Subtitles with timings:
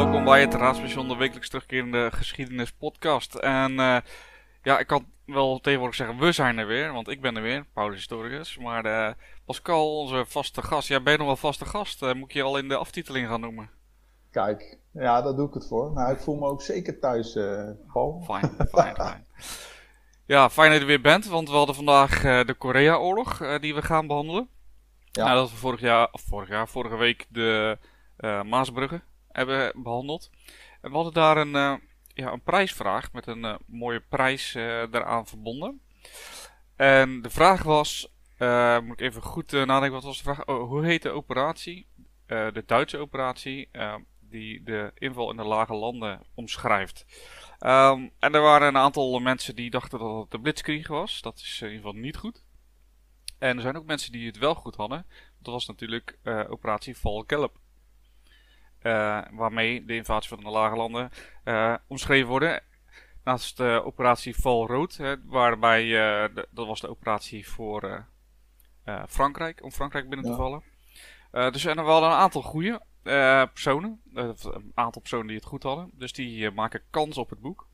[0.00, 3.34] welkom bij het Raadspension, de wekelijks terugkerende geschiedenis podcast.
[3.34, 3.96] En uh,
[4.62, 7.66] ja, ik kan wel tegenwoordig zeggen, we zijn er weer, want ik ben er weer,
[7.72, 8.58] Paulus Historicus.
[8.58, 9.10] Maar uh,
[9.44, 12.58] Pascal, onze vaste gast, jij bent nog wel vaste gast, uh, moet ik je al
[12.58, 13.70] in de aftiteling gaan noemen?
[14.30, 15.92] Kijk, ja, daar doe ik het voor.
[15.92, 17.38] Nou, ik voel me ook zeker thuis,
[17.92, 18.22] Paul.
[18.24, 19.26] Fijn, fijn, fijn.
[20.26, 23.82] Ja, fijn dat je er weer bent, want we hadden vandaag de Korea-oorlog die we
[23.82, 24.48] gaan behandelen.
[25.10, 25.24] Ja.
[25.24, 27.78] Nou, dat we vorig jaar, of vorig jaar, vorige week de
[28.44, 29.02] Maasbruggen
[29.32, 30.30] hebben behandeld.
[30.80, 31.74] En we hadden daar een, uh,
[32.14, 34.52] ja, een prijsvraag met een uh, mooie prijs
[34.90, 35.80] daaraan verbonden.
[36.76, 38.12] En de vraag was,
[38.82, 40.46] moet ik even goed nadenken, wat was de vraag?
[40.46, 41.86] Oh, hoe heet de operatie,
[42.26, 43.70] de Duitse operatie,
[44.20, 47.06] die de inval in de lage landen omschrijft?
[47.66, 51.20] Um, en er waren een aantal mensen die dachten dat het de Blitzkrieg was.
[51.20, 52.44] Dat is in ieder geval niet goed.
[53.38, 55.06] En er zijn ook mensen die het wel goed hadden.
[55.38, 57.59] Dat was natuurlijk operatie Val Kelp.
[58.82, 61.10] Uh, waarmee de invasie van de lage landen
[61.44, 62.62] uh, omschreven worden.
[63.24, 68.06] Naast de operatie Val Rood, hè, waarbij uh, de, dat was de operatie voor
[69.08, 70.62] Frankrijk, om Frankrijk binnen te vallen.
[71.52, 72.82] dus en er waren een aantal goede
[73.52, 75.90] personen, een aantal personen die het goed hadden.
[75.94, 77.68] Dus die maken kans op het boek.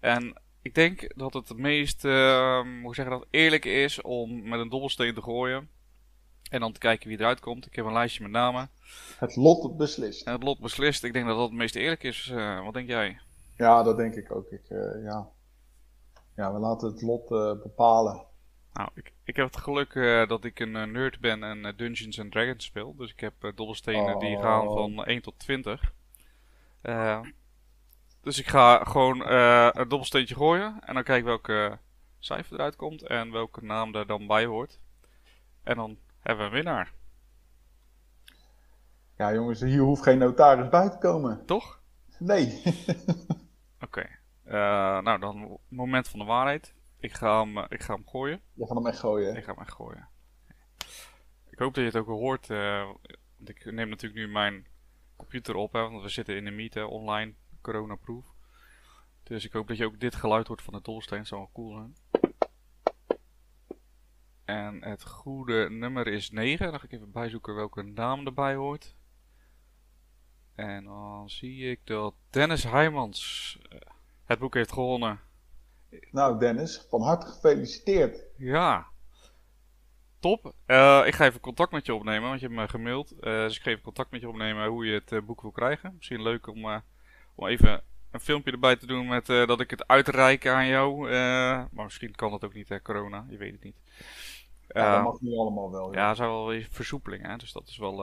[0.00, 4.68] En ik denk dat het het meest, hoe zeggen dat, eerlijk is om met een
[4.68, 5.68] dobbelsteen te gooien.
[6.52, 7.66] En dan te kijken wie eruit komt.
[7.66, 8.70] Ik heb een lijstje met namen.
[9.18, 10.26] Het lot beslist.
[10.26, 11.04] En het lot beslist.
[11.04, 12.30] Ik denk dat dat het meest eerlijk is.
[12.32, 13.20] Uh, wat denk jij?
[13.56, 14.50] Ja, dat denk ik ook.
[14.50, 15.28] Ik, uh, ja.
[16.36, 18.24] ja, we laten het lot uh, bepalen.
[18.72, 19.94] Nou, ik, ik heb het geluk
[20.28, 22.94] dat ik een nerd ben en Dungeons and Dragons speel.
[22.96, 24.20] Dus ik heb dobbelstenen oh.
[24.20, 25.92] die gaan van 1 tot 20.
[28.22, 30.80] dus ik ga gewoon een dobbelsteentje gooien.
[30.80, 31.78] En dan kijk welke
[32.18, 34.78] cijfer eruit komt en welke naam er dan bij hoort.
[35.62, 36.92] En dan hebben we een winnaar.
[39.16, 41.46] Ja, jongens, hier hoeft geen notaris bij te komen.
[41.46, 41.80] Toch?
[42.18, 42.62] Nee.
[43.86, 44.06] Oké.
[44.46, 44.52] Uh,
[45.00, 46.74] nou, dan moment van de waarheid.
[46.98, 48.40] Ik ga hem, uh, ik ga hem gooien.
[48.52, 49.36] Je gaat hem echt gooien?
[49.36, 50.08] Ik ga hem echt gooien.
[51.50, 52.48] Ik hoop dat je het ook hoort.
[52.48, 52.90] Uh,
[53.36, 54.66] want ik neem natuurlijk nu mijn
[55.16, 58.24] computer op, hè, want we zitten in een meet online, corona-proof.
[59.22, 61.18] Dus ik hoop dat je ook dit geluid hoort van de tolsteen.
[61.18, 61.96] Dat zou wel cool zijn.
[64.44, 66.70] En het goede nummer is 9.
[66.70, 68.94] Dan ga ik even bijzoeken welke naam erbij hoort.
[70.54, 73.78] En dan zie ik dat Dennis Heijmans eh,
[74.24, 75.20] het boek heeft gewonnen.
[76.10, 78.24] Nou Dennis, van harte gefeliciteerd.
[78.36, 78.86] Ja,
[80.20, 80.54] top.
[80.66, 83.12] Uh, ik ga even contact met je opnemen, want je hebt me gemaild.
[83.12, 85.94] Uh, dus ik ga even contact met je opnemen hoe je het boek wil krijgen.
[85.96, 86.82] Misschien leuk om,
[87.34, 91.10] om even een filmpje erbij te doen met dat ik het uitreik aan jou.
[91.70, 93.26] maar misschien kan dat ook niet, hè, corona.
[93.28, 93.76] Je weet het niet.
[94.72, 95.92] Ja, dat mag nu allemaal wel.
[95.92, 97.36] Ja, ja zou wel weer versoepeling, hè?
[97.36, 97.96] dus dat is wel,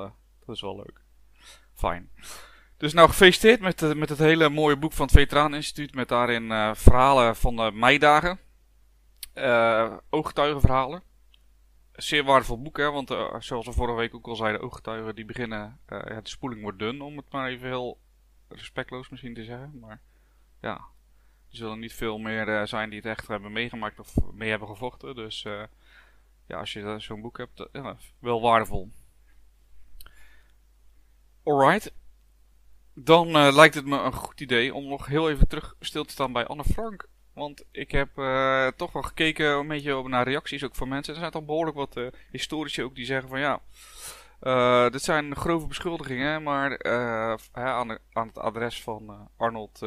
[0.45, 1.01] dat is wel leuk.
[1.73, 2.11] Fijn.
[2.77, 5.95] Dus nou, gefeliciteerd met, met het hele mooie boek van het Veteraneninstituut.
[5.95, 8.39] Met daarin uh, verhalen van de meidagen.
[9.35, 11.03] Uh, ooggetuigenverhalen.
[11.91, 12.91] Zeer waardevol boek, hè.
[12.91, 15.79] Want zoals we vorige week ook al zeiden, ooggetuigen die beginnen...
[15.87, 17.99] Ja, de spoeling wordt dun, om het maar even heel
[18.47, 19.79] respectloos misschien te zeggen.
[19.79, 20.01] Maar
[20.61, 20.73] ja,
[21.51, 25.15] er zullen niet veel meer zijn die het echt hebben meegemaakt of mee hebben gevochten.
[25.15, 25.45] Dus
[26.49, 28.89] ja, als je zo'n boek hebt, ja, wel waardevol.
[31.43, 31.93] Alright.
[32.93, 36.11] Dan uh, lijkt het me een goed idee om nog heel even terug stil te
[36.11, 37.07] staan bij Anne Frank.
[37.33, 41.13] Want ik heb uh, toch wel gekeken een beetje naar reacties ook van mensen.
[41.13, 43.59] Er zijn toch behoorlijk wat uh, historici ook die zeggen van ja,
[44.89, 46.83] dit zijn grove beschuldigingen, maar
[47.51, 49.77] aan, de, aan, het adres van Arnold.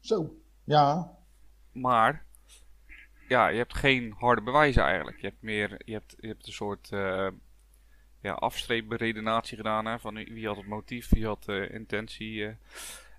[0.00, 0.34] Zo,
[0.64, 1.18] ja.
[1.72, 2.26] Maar
[3.30, 5.20] ja, je hebt geen harde bewijzen eigenlijk.
[5.20, 6.88] Je hebt meer, je hebt, je hebt een soort
[8.20, 9.86] ja, afstreepberedenatie gedaan.
[9.86, 12.52] Hè, van wie had het motief, wie had de intentie uh,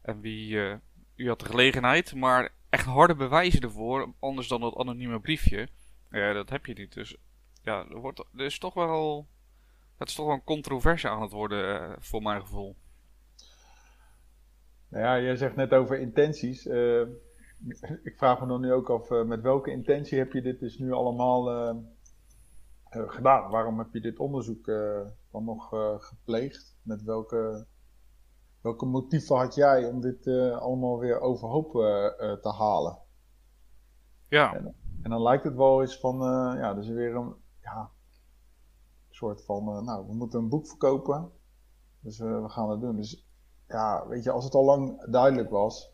[0.01, 0.75] en wie, uh,
[1.15, 2.15] wie had de gelegenheid.
[2.15, 5.67] Maar echt harde bewijzen ervoor, anders dan dat anonieme briefje,
[6.09, 6.93] uh, dat heb je niet.
[6.93, 7.15] Dus
[7.63, 9.27] ja, er, wordt, er is toch wel,
[9.97, 12.75] het is toch wel een controverse aan het worden, voor mijn gevoel.
[14.87, 16.67] Nou ja, jij zegt net over intenties.
[18.03, 20.91] Ik vraag me dan nu ook af, met welke intentie heb je dit dus nu
[20.91, 21.75] allemaal uh,
[22.89, 23.51] gedaan?
[23.51, 24.65] Waarom heb je dit onderzoek
[25.31, 26.77] dan nog gepleegd?
[26.81, 27.65] Met welke,
[28.61, 30.27] welke motieven had jij om dit
[30.59, 31.71] allemaal weer overhoop
[32.41, 32.97] te halen?
[34.27, 34.53] Ja.
[34.53, 36.17] En, en, dan lijkt het wel eens van,
[36.57, 37.89] ja, dus weer een ja,
[39.09, 41.31] soort van, nou, we moeten een boek verkopen.
[41.99, 42.95] Dus we gaan dat doen.
[42.95, 43.27] Dus
[43.67, 45.93] ja, weet je, als het al lang duidelijk was,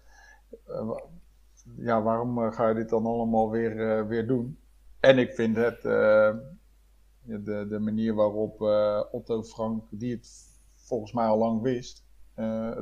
[1.75, 4.59] ja, waarom ga je dit dan allemaal weer, weer doen?
[4.99, 8.61] En ik vind het, de, de manier waarop
[9.11, 10.29] Otto Frank, die het
[10.75, 12.05] volgens mij al lang wist,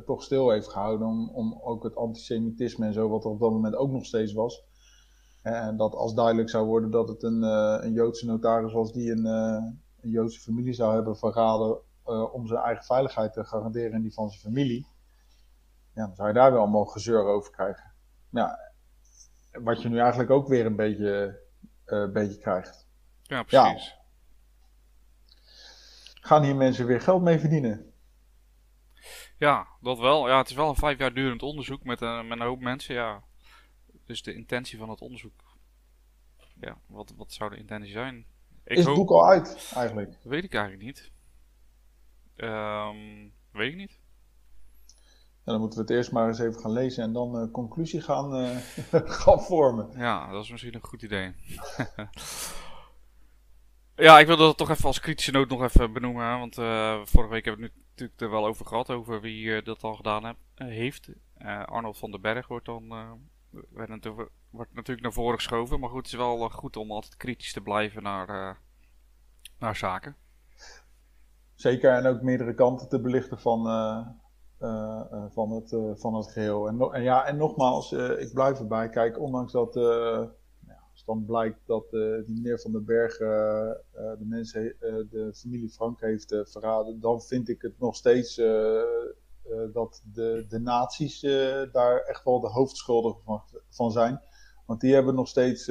[0.06, 3.52] toch stil heeft gehouden om, om ook het antisemitisme en zo, wat er op dat
[3.52, 4.64] moment ook nog steeds was.
[5.42, 7.42] En dat als duidelijk zou worden dat het een,
[7.84, 11.80] een Joodse notaris was die een, een Joodse familie zou hebben verraden
[12.34, 14.88] om zijn eigen veiligheid te garanderen en die van zijn familie.
[15.94, 17.94] Ja, dan zou je daar wel allemaal gezeur over krijgen.
[18.30, 18.60] Ja,
[19.64, 21.42] wat je nu eigenlijk ook weer een beetje,
[21.86, 22.88] uh, beetje krijgt.
[23.22, 23.88] Ja, precies.
[23.88, 24.04] Ja.
[26.22, 27.94] Gaan hier mensen weer geld mee verdienen?
[29.38, 30.28] Ja, dat wel.
[30.28, 32.96] Ja, het is wel een vijf jaar durend onderzoek met een, met een hoop mensen.
[32.96, 33.24] Ja.
[34.06, 35.44] Dus de intentie van het onderzoek.
[36.60, 38.26] Ja, wat, wat zou de intentie zijn?
[38.64, 40.18] Ik is het boek al uit, eigenlijk?
[40.24, 41.12] weet ik eigenlijk niet.
[42.38, 44.00] Um, weet ik niet
[45.46, 48.42] dan moeten we het eerst maar eens even gaan lezen en dan een conclusie gaan,
[48.42, 48.58] uh,
[49.22, 49.90] gaan vormen.
[49.96, 51.36] Ja, dat is misschien een goed idee.
[54.08, 56.40] ja, ik wilde dat toch even als kritische noot nog even benoemen.
[56.40, 59.64] Want uh, vorige week hebben we het natuurlijk er wel over gehad, over wie uh,
[59.64, 61.10] dat al gedaan heb, heeft.
[61.66, 62.88] Arnold van den Berg wordt dan
[63.72, 65.80] werd natuurlijk, wordt natuurlijk naar voren geschoven.
[65.80, 68.58] Maar goed, het is wel goed om altijd kritisch te blijven naar,
[69.60, 70.16] naar zaken.
[71.56, 73.68] Zeker, en ook meerdere kanten te belichten van
[74.58, 76.68] eh, eh, van, het, eh, van het geheel.
[76.68, 78.90] En, ja, en nogmaals, ik blijf erbij.
[78.90, 79.74] Kijk, ondanks dat
[80.68, 84.76] ja, als dan blijkt dat die meneer Van den Berg de mensen,
[85.10, 88.36] de familie Frank heeft verraden, dan vind ik het nog steeds
[89.74, 91.20] dat de, de nazi's
[91.72, 94.22] daar echt wel de hoofdschuldigen van, van zijn.
[94.66, 95.70] Want die hebben nog steeds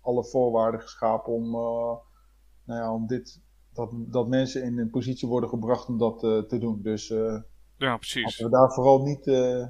[0.00, 3.40] alle voorwaarden geschapen om, nou ja, om dit,
[3.72, 6.82] dat, dat mensen in een positie worden gebracht om dat te doen.
[6.82, 7.14] Dus
[7.82, 8.24] ja, precies.
[8.24, 9.66] Laten we daar vooral niet, uh,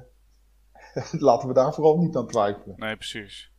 [1.29, 2.75] laten we daar vooral niet aan twijfelen.
[2.77, 3.51] Nee, precies.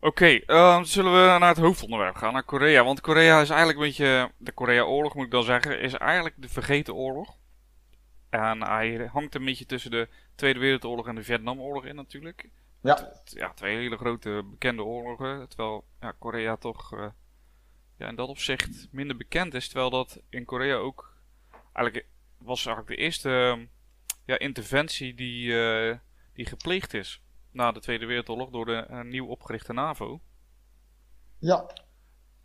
[0.00, 2.84] Oké, okay, ehm, zullen we naar het hoofdonderwerp gaan, naar Korea.
[2.84, 6.48] Want Korea is eigenlijk een beetje, de Korea-oorlog moet ik dan zeggen, is eigenlijk de
[6.48, 7.36] vergeten oorlog.
[8.30, 12.50] En hij hangt een beetje tussen de Tweede Wereldoorlog en de Vietnamoorlog in natuurlijk.
[12.80, 13.12] Ja.
[13.24, 15.48] ja, twee hele grote bekende oorlogen.
[15.48, 17.06] Terwijl ja, Korea toch uh,
[17.96, 19.68] ja, in dat opzicht minder bekend is.
[19.68, 21.16] Terwijl dat in Korea ook
[21.72, 22.06] eigenlijk
[22.38, 23.66] was eigenlijk de eerste ehm,
[24.24, 25.96] ja, interventie die, eh,
[26.32, 30.20] die gepleegd is na de Tweede Wereldoorlog door de uh, nieuw opgerichte NAVO.
[31.38, 31.70] Ja.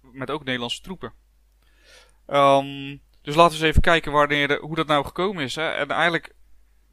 [0.01, 1.13] Met ook Nederlandse troepen.
[2.28, 5.56] Um, dus laten we eens even kijken wanneer hoe dat nou gekomen is.
[5.56, 5.69] Hè.
[5.69, 6.36] En eigenlijk,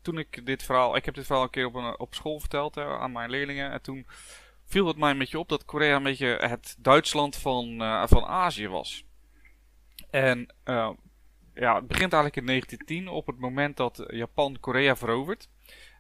[0.03, 2.75] toen ik dit verhaal, ik heb dit verhaal een keer op, een, op school verteld
[2.75, 3.71] hè, aan mijn leerlingen.
[3.71, 4.07] En toen
[4.65, 8.25] viel het mij een beetje op dat Korea een beetje het Duitsland van, uh, van
[8.25, 9.05] Azië was.
[10.11, 10.91] En uh,
[11.61, 15.49] ja, het begint eigenlijk in 1910 op het moment dat Japan Korea verovert.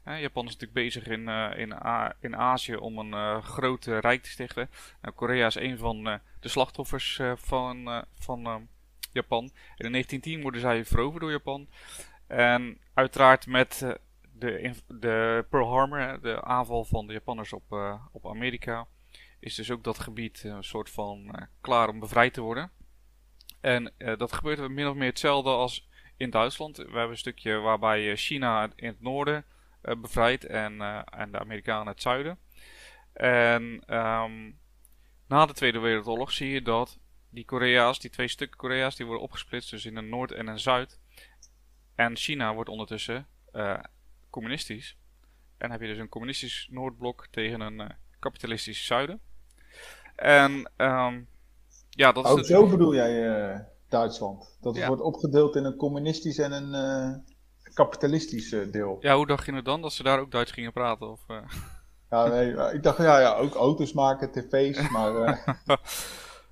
[0.04, 1.74] Japan is natuurlijk bezig in, uh, in,
[2.20, 4.70] in Azië om een uh, groot rijk te stichten.
[5.02, 6.04] Nou, Korea is een van
[6.40, 8.68] de slachtoffers van, van
[9.12, 9.42] Japan.
[9.76, 11.68] In 1910 worden zij veroverd door Japan.
[12.26, 13.96] En uiteraard met
[14.38, 18.86] de, de Pearl Harbor, de aanval van de Japanners op, op Amerika,
[19.40, 22.70] is dus ook dat gebied een soort van klaar om bevrijd te worden.
[23.60, 26.76] En uh, dat gebeurt min of meer hetzelfde als in Duitsland.
[26.76, 29.44] We hebben een stukje waarbij eh, China in het noorden
[29.82, 32.38] uh, bevrijdt en, en de Amerikanen het zuiden.
[33.12, 33.62] En
[33.96, 34.58] um,
[35.28, 36.98] na de Tweede Wereldoorlog zie je dat
[37.30, 40.58] die Korea's, die twee stukken Korea's, die worden opgesplitst dus in een Noord en een
[40.58, 41.00] Zuid.
[41.94, 43.26] En China wordt ondertussen
[44.30, 44.96] communistisch.
[45.58, 49.20] En heb je dus een communistisch Noordblok tegen een kapitalistisch Zuiden.
[50.16, 51.28] En um,
[51.90, 54.58] ja, dat is Ook zo bedoel jij uh, Duitsland?
[54.60, 57.16] Dat het wordt opgedeeld in een communistisch en een uh,
[57.74, 58.96] kapitalistisch uh, deel.
[59.00, 59.82] Ja, hoe dacht je het dan?
[59.82, 61.10] Dat ze daar ook Duits gingen praten?
[61.10, 61.20] Of,
[62.10, 65.44] Ja, nee, ik dacht, ja, ja, ook auto's maken, tv's, maar...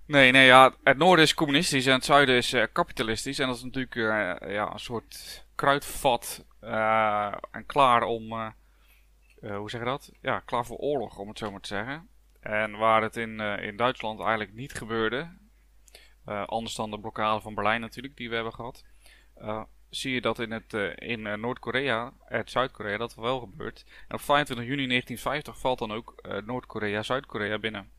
[0.06, 3.38] nee, nee, ja, het noorden is communistisch en het zuiden is kapitalistisch.
[3.38, 3.94] En dat is natuurlijk
[4.48, 6.44] ja, een soort kruidvat
[7.50, 8.32] en klaar om...
[9.40, 10.10] hoe zeg je dat?
[10.20, 12.08] Ja, klaar voor oorlog, om het zo maar te zeggen.
[12.48, 15.28] En waar het in, uh, in Duitsland eigenlijk niet gebeurde,
[16.28, 18.84] uh, anders dan de blokkade van Berlijn natuurlijk, die we hebben gehad,
[19.42, 23.84] uh, zie je dat in, het, in Noord-Korea, het Zuid-Korea, dat wel gebeurt.
[24.08, 26.14] En op 25 juni 1950 valt dan ook
[26.44, 27.90] Noord-Korea Zuid-Korea binnen.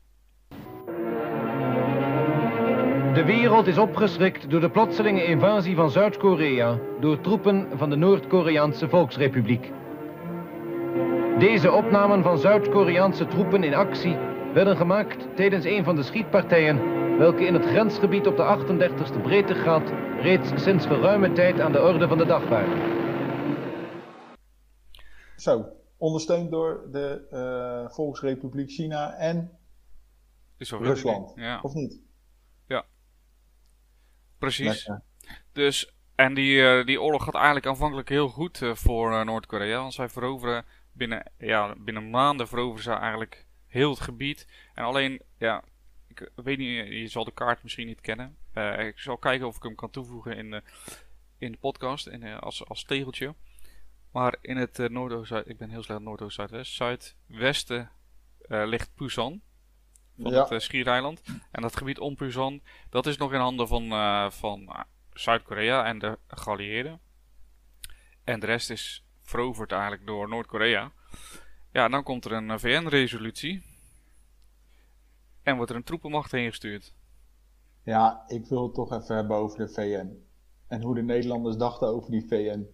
[3.14, 8.88] De wereld is opgeschrikt door de plotselinge invasie van Zuid-Korea door troepen van de Noord-Koreaanse
[8.88, 9.70] Volksrepubliek.
[11.38, 17.44] Deze opnamen van Zuid-Koreaanse troepen in actie werden gemaakt tijdens een van de schietpartijen welke
[17.44, 18.42] in het grensgebied op de
[19.18, 22.98] 38e breedtegraad reeds sinds geruime tijd aan de orde van de dag waren.
[25.36, 25.66] Zo,
[25.96, 29.58] ondersteund door de uh, Volksrepubliek China en
[30.58, 31.60] Rusland, ja.
[31.62, 32.00] of niet?
[32.66, 32.84] Ja,
[34.38, 34.90] precies.
[35.52, 39.80] Dus En die, die oorlog gaat eigenlijk aanvankelijk heel goed voor Noord-Korea.
[39.80, 44.46] Want zij veroveren binnen, ja, binnen maanden veroveren ze eigenlijk heel het gebied.
[44.74, 45.64] En alleen, ja,
[46.08, 48.36] ik weet niet, je zal de kaart misschien niet kennen.
[48.78, 50.62] ik zal kijken of ik hem kan toevoegen in de,
[51.38, 53.34] in de podcast in, als, als tegeltje.
[54.10, 57.90] Maar in het uh, noordoost, ik ben heel slecht noordoost, zuidwest, zuidwesten
[58.48, 59.40] uh, ligt Pusan
[60.18, 61.22] van het uh, schiereiland.
[61.50, 63.88] En dat gebied om Pusan, dat is nog in handen van,
[64.32, 67.00] van Zuid-Korea en de geallieerden.
[68.24, 70.92] En de rest is veroverd eigenlijk door Noord-Korea.
[71.72, 73.62] Ja, dan komt er een VN-resolutie.
[75.42, 76.94] En wordt er een troepenmacht heen gestuurd.
[77.84, 80.24] Ja, ik wil het toch even hebben over de VN.
[80.68, 82.66] En hoe de Nederlanders dachten over die VN.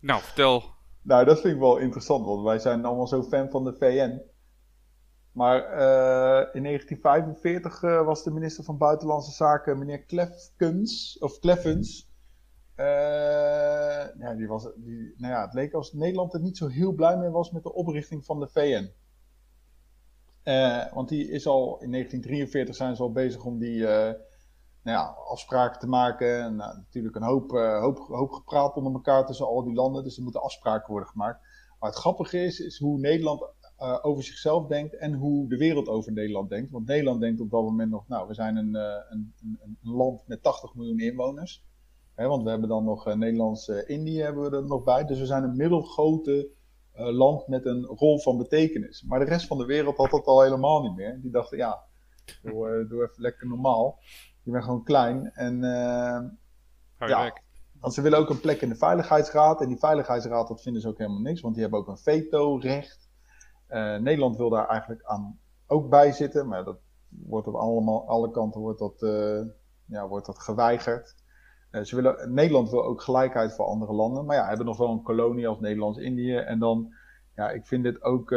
[0.00, 0.64] Nou, vertel.
[1.02, 4.22] Nou, dat vind ik wel interessant, want wij zijn allemaal zo fan van de VN.
[5.32, 12.09] Maar uh, in 1945 uh, was de minister van Buitenlandse Zaken, meneer Kleffkens, of Kleffens.
[12.80, 16.92] Uh, ja, die was, die, nou ja, het leek alsof Nederland er niet zo heel
[16.92, 18.92] blij mee was met de oprichting van de VN.
[20.94, 23.82] want die is al in 1943 zijn ze al bezig om die
[24.82, 26.42] nou ja, afspraken te maken.
[26.42, 30.04] En nou, natuurlijk een hoop, hoop, hoop gepraat onder elkaar tussen al die landen.
[30.04, 31.40] Dus er moeten afspraken worden gemaakt.
[31.78, 33.52] Maar het grappige is, is hoe Nederland
[34.02, 36.70] over zichzelf denkt en hoe de wereld over Nederland denkt.
[36.70, 40.42] Want Nederland denkt op dat moment nog, nou, we zijn een, een, een, land met
[40.42, 41.64] 80 miljoen inwoners.
[42.20, 45.04] Hè, want we hebben dan nog Nederlands-Indië hebben we er nog bij.
[45.04, 46.50] Dus we zijn een middelgrote
[46.92, 49.02] land met een rol van betekenis.
[49.02, 51.20] Maar de rest van de wereld had dat al helemaal niet meer.
[51.20, 51.82] Die dachten, ja,
[52.42, 53.98] doe, doe even lekker normaal.
[54.42, 55.32] Je bent gewoon klein.
[55.32, 57.40] En uh, ja,
[57.80, 59.60] want ze willen ook een plek in de Veiligheidsraad.
[59.60, 61.40] En die Veiligheidsraad, dat vinden ze ook helemaal niks.
[61.40, 63.08] Want die hebben ook een veto-recht.
[63.68, 66.48] Uh, Nederland wil daar eigenlijk aan ook bij zitten.
[66.48, 69.40] Maar dat wordt op allemaal, alle kanten wordt dat, uh,
[69.84, 71.14] ja, wordt dat geweigerd.
[71.70, 74.24] Ze willen, Nederland wil ook gelijkheid voor andere landen.
[74.24, 76.36] Maar ja, hebben nog wel een kolonie als Nederlands-Indië.
[76.36, 76.92] En dan,
[77.36, 78.32] ja, ik vind dit ook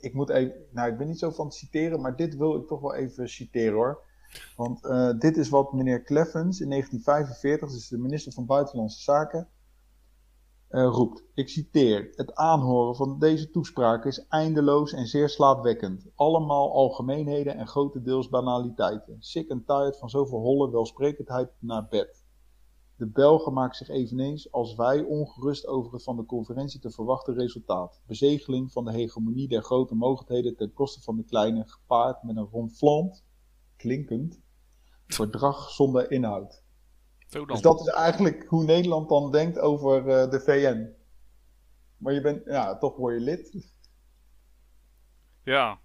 [0.00, 2.66] ik moet even, nou ik ben niet zo van het citeren, maar dit wil ik
[2.66, 4.02] toch wel even citeren hoor.
[4.56, 9.48] Want uh, dit is wat meneer Kleffens in 1945, dus de minister van Buitenlandse Zaken,
[10.68, 11.24] roept.
[11.34, 16.06] Ik citeer: Het aanhoren van deze toespraak is eindeloos en zeer slaapwekkend.
[16.14, 19.16] Allemaal algemeenheden en grotendeels banaliteiten.
[19.18, 22.24] Sick en tired van zoveel holle welsprekendheid naar bed.
[22.96, 27.34] De Belgen maken zich eveneens als wij ongerust over het van de conferentie te verwachten
[27.34, 28.00] resultaat.
[28.06, 32.48] Bezegeling van de hegemonie der grote mogelijkheden ten koste van de kleine, gepaard met een
[32.50, 33.24] ronflant
[33.76, 34.40] klinkend
[35.06, 36.64] verdrag zonder inhoud.
[37.44, 40.94] Dus dat is eigenlijk hoe Nederland dan denkt over uh, de VN.
[41.96, 43.70] Maar je bent, ja, toch word je lid.
[45.42, 45.80] Ja,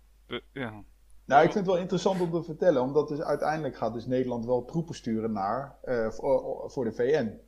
[0.53, 0.83] ja.
[1.25, 4.45] Nou, ik vind het wel interessant om te vertellen, omdat dus uiteindelijk gaat dus Nederland
[4.45, 7.39] wel troepen sturen naar, uh, voor, voor, de VN.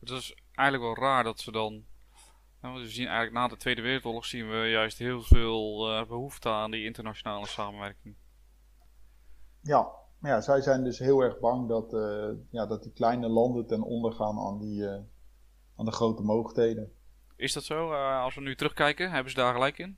[0.00, 1.84] Het is eigenlijk wel raar dat ze dan,
[2.60, 6.48] nou, we zien eigenlijk na de Tweede Wereldoorlog zien we juist heel veel uh, behoefte
[6.48, 8.16] aan die internationale samenwerking.
[9.60, 13.28] Ja, maar ja, zij zijn dus heel erg bang dat, uh, ja, dat die kleine
[13.28, 14.98] landen ten onder gaan aan, die, uh,
[15.76, 16.92] aan de grote mogelijkheden.
[17.36, 17.92] Is dat zo?
[17.92, 19.96] Uh, als we nu terugkijken, hebben ze daar gelijk in?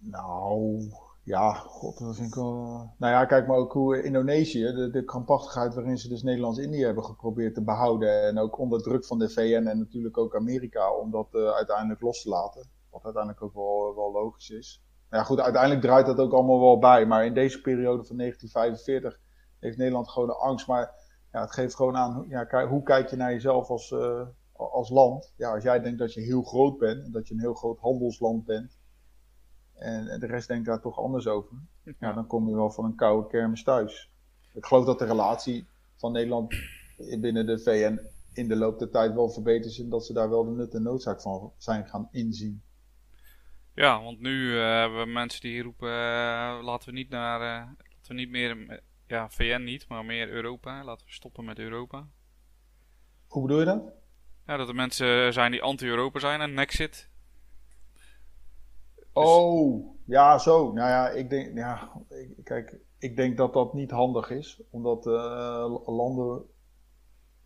[0.00, 0.82] Nou,
[1.22, 2.90] ja, god, dat vind ik wel...
[2.98, 7.04] Nou ja, kijk maar ook hoe Indonesië, de, de krampachtigheid waarin ze dus Nederlands-Indië hebben
[7.04, 8.22] geprobeerd te behouden.
[8.22, 12.22] En ook onder druk van de VN en natuurlijk ook Amerika om dat uiteindelijk los
[12.22, 12.68] te laten.
[12.90, 16.78] Wat uiteindelijk ook wel, wel logisch is ja, goed, uiteindelijk draait dat ook allemaal wel
[16.78, 17.06] bij.
[17.06, 19.20] Maar in deze periode van 1945
[19.58, 20.66] heeft Nederland gewoon de angst.
[20.66, 20.94] Maar
[21.32, 25.32] ja, het geeft gewoon aan, ja, hoe kijk je naar jezelf als, uh, als land?
[25.36, 27.78] Ja, als jij denkt dat je heel groot bent, en dat je een heel groot
[27.78, 28.78] handelsland bent,
[29.74, 31.56] en, en de rest denkt daar toch anders over,
[31.98, 34.10] ja, dan kom je wel van een koude kermis thuis.
[34.52, 36.54] Ik geloof dat de relatie van Nederland
[37.20, 38.00] binnen de VN
[38.32, 40.74] in de loop der tijd wel verbeterd is en dat ze daar wel de nut
[40.74, 42.62] en noodzaak van zijn gaan inzien.
[43.80, 47.72] Ja, want nu uh, hebben we mensen die roepen, uh, laten we niet naar, uh,
[47.94, 50.84] laten we niet meer, ja, VN niet, maar meer Europa.
[50.84, 52.08] Laten we stoppen met Europa.
[53.26, 53.82] Hoe bedoel je dat?
[54.46, 57.08] Ja, dat er mensen zijn die anti-Europa zijn en Nexit.
[58.94, 59.08] Dus...
[59.12, 60.72] Oh, ja, zo.
[60.72, 65.04] Nou ja, ik denk, ja, ik, kijk, ik denk dat dat niet handig is, omdat
[65.86, 66.38] landen,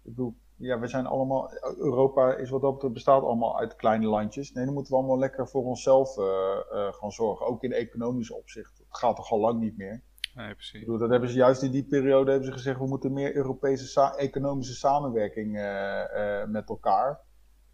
[0.02, 4.06] ik bedoel, ja, we zijn allemaal, Europa is wat dat betreft bestaat allemaal uit kleine
[4.06, 4.52] landjes.
[4.52, 7.46] Nee, dan moeten we allemaal lekker voor onszelf uh, uh, gaan zorgen.
[7.46, 8.78] Ook in economisch opzicht.
[8.78, 10.02] Het gaat toch al lang niet meer.
[10.34, 10.72] Nee, precies.
[10.72, 13.36] Ik bedoel, dat hebben ze juist in die periode hebben ze gezegd, we moeten meer
[13.36, 17.08] Europese sa economische samenwerking uh, met elkaar.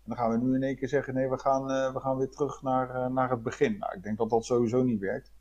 [0.05, 2.31] En dan gaan we nu in één keer zeggen, nee, we gaan, we gaan weer
[2.31, 3.79] terug naar, naar het begin.
[3.79, 5.33] Nou, ik denk dat dat sowieso niet werkt.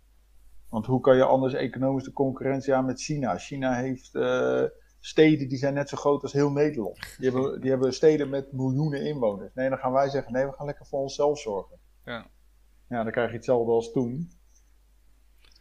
[0.69, 3.37] Want hoe kan je anders economische concurrentie aan met China?
[3.37, 4.11] China heeft
[4.99, 7.15] steden die zijn net zo groot als heel Nederland.
[7.17, 9.53] Die hebben, die hebben steden met miljoenen inwoners.
[9.53, 11.79] Nee, dan gaan wij zeggen, nee, we gaan lekker voor onszelf zorgen.
[12.05, 12.27] Ja.
[12.89, 14.31] Ja, dan krijg je hetzelfde als toen.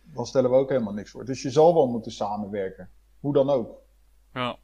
[0.03, 1.25] Dan stellen we ook helemaal niks voor.
[1.25, 2.91] Dus je zal wel moeten samenwerken.
[3.21, 3.81] Hoe dan ook.
[4.33, 4.59] Ja.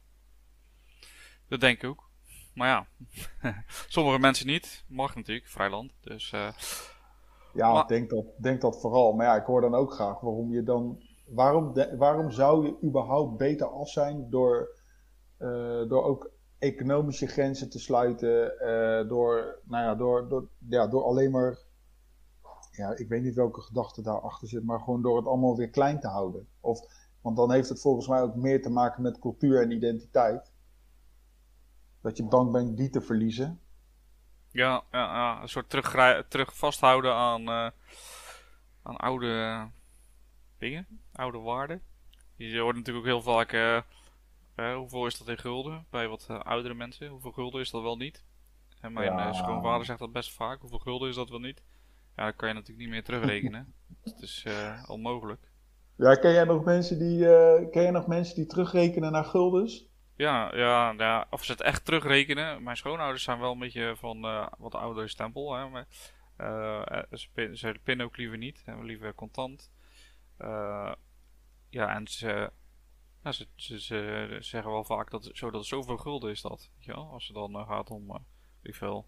[1.47, 2.09] Dat denk ik ook.
[2.53, 2.87] Maar ja,
[3.87, 4.83] sommige mensen niet.
[4.87, 5.91] Mag natuurlijk, vrij land.
[6.01, 6.49] Dus, uh,
[7.53, 9.13] ja, ik denk dat, denk dat vooral.
[9.13, 11.04] Maar ja, ik hoor dan ook graag waarom je dan.
[11.25, 14.69] Waarom, waarom zou je überhaupt beter af zijn door,
[15.39, 18.53] uh, door ook economische grenzen te sluiten?
[18.61, 21.57] Uh, door, nou ja, door, door, ja, door alleen maar.
[22.71, 25.99] Ja, ik weet niet welke gedachte daarachter zit, maar gewoon door het allemaal weer klein
[25.99, 26.47] te houden.
[26.59, 26.79] Of,
[27.21, 30.51] want dan heeft het volgens mij ook meer te maken met cultuur en identiteit.
[32.01, 33.59] Dat je bang bent die te verliezen.
[34.51, 35.41] Ja, ja, ja.
[35.41, 37.69] een soort terug, terug vasthouden aan, uh,
[38.83, 39.67] aan oude
[40.57, 41.81] dingen, oude waarden.
[42.35, 43.81] Je hoort natuurlijk ook heel vaak, uh,
[44.55, 47.07] uh, hoeveel is dat in gulden bij wat oudere mensen?
[47.07, 48.23] Hoeveel gulden is dat wel niet?
[48.81, 49.33] En mijn ja.
[49.33, 51.63] schoonvader zegt dat best vaak, hoeveel gulden is dat wel niet?
[52.15, 53.73] Ja, dat kan je natuurlijk niet meer terugrekenen.
[54.03, 54.45] Het is
[54.87, 55.51] onmogelijk.
[55.97, 57.19] Ja, ken jij nog mensen die,
[57.69, 59.89] ken jij nog mensen die terugrekenen naar guldens?
[60.15, 62.63] Ja, ja, ja, of ze het echt terugrekenen.
[62.63, 64.21] Mijn schoonouders zijn wel een beetje van
[64.57, 65.53] wat oudere stempel.
[65.53, 65.87] Hè, maar,
[67.11, 69.69] ze, pin, ze pinnen ook liever niet, hebben liever contant.
[70.39, 70.93] Uh,
[71.69, 72.51] ja, en ze,
[73.23, 76.69] ze, ze, ze, zeggen wel vaak dat, zo, dat zoveel gulden is dat.
[76.77, 78.15] Ja, als het dan gaat om, uh,
[78.61, 79.07] weet veel.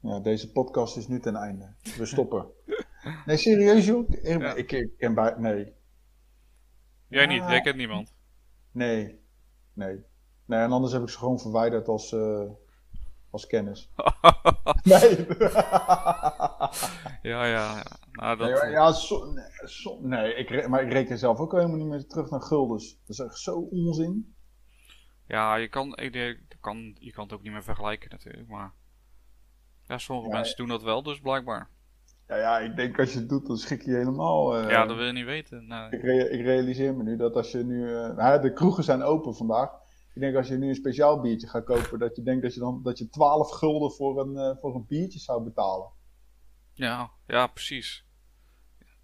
[0.00, 1.74] Ja, deze podcast is nu ten einde.
[1.96, 2.46] We stoppen.
[3.26, 4.10] nee, serieus joh?
[4.10, 4.54] Ik, ja.
[4.54, 5.34] ik, ik ken bij...
[5.38, 5.72] Nee.
[7.08, 7.42] Jij niet?
[7.42, 8.14] Jij kent niemand?
[8.70, 9.20] Nee.
[9.72, 10.04] Nee.
[10.44, 12.50] Nee, en anders heb ik ze gewoon verwijderd als, uh,
[13.34, 13.90] als kennis.
[14.82, 15.26] nee.
[17.32, 17.82] ja, ja.
[18.12, 18.62] Nou, dat...
[18.62, 22.06] Nee, ja, so, nee, so, nee ik, maar ik reken zelf ook helemaal niet meer
[22.06, 22.98] terug naar guldens.
[23.00, 24.34] Dat is echt zo onzin.
[25.26, 28.72] Ja, je kan, ik, kan, je kan het ook niet meer vergelijken natuurlijk, maar...
[29.86, 31.70] Ja, sommige ja, mensen doen dat wel, dus blijkbaar.
[32.28, 34.62] Ja, ja, ik denk als je het doet, dan schik je helemaal.
[34.62, 35.66] Uh, ja, dat wil je niet weten.
[35.66, 35.90] Nee.
[35.90, 37.90] Ik, re ik, realiseer me nu dat als je nu.
[37.90, 39.70] Uh, nou, de kroegen zijn open vandaag.
[40.14, 42.60] Ik denk als je nu een speciaal biertje gaat kopen, dat je denkt dat je
[42.60, 45.88] dan dat je 12 gulden voor een, uh, voor een biertje zou betalen.
[46.72, 48.04] Ja, ja, precies.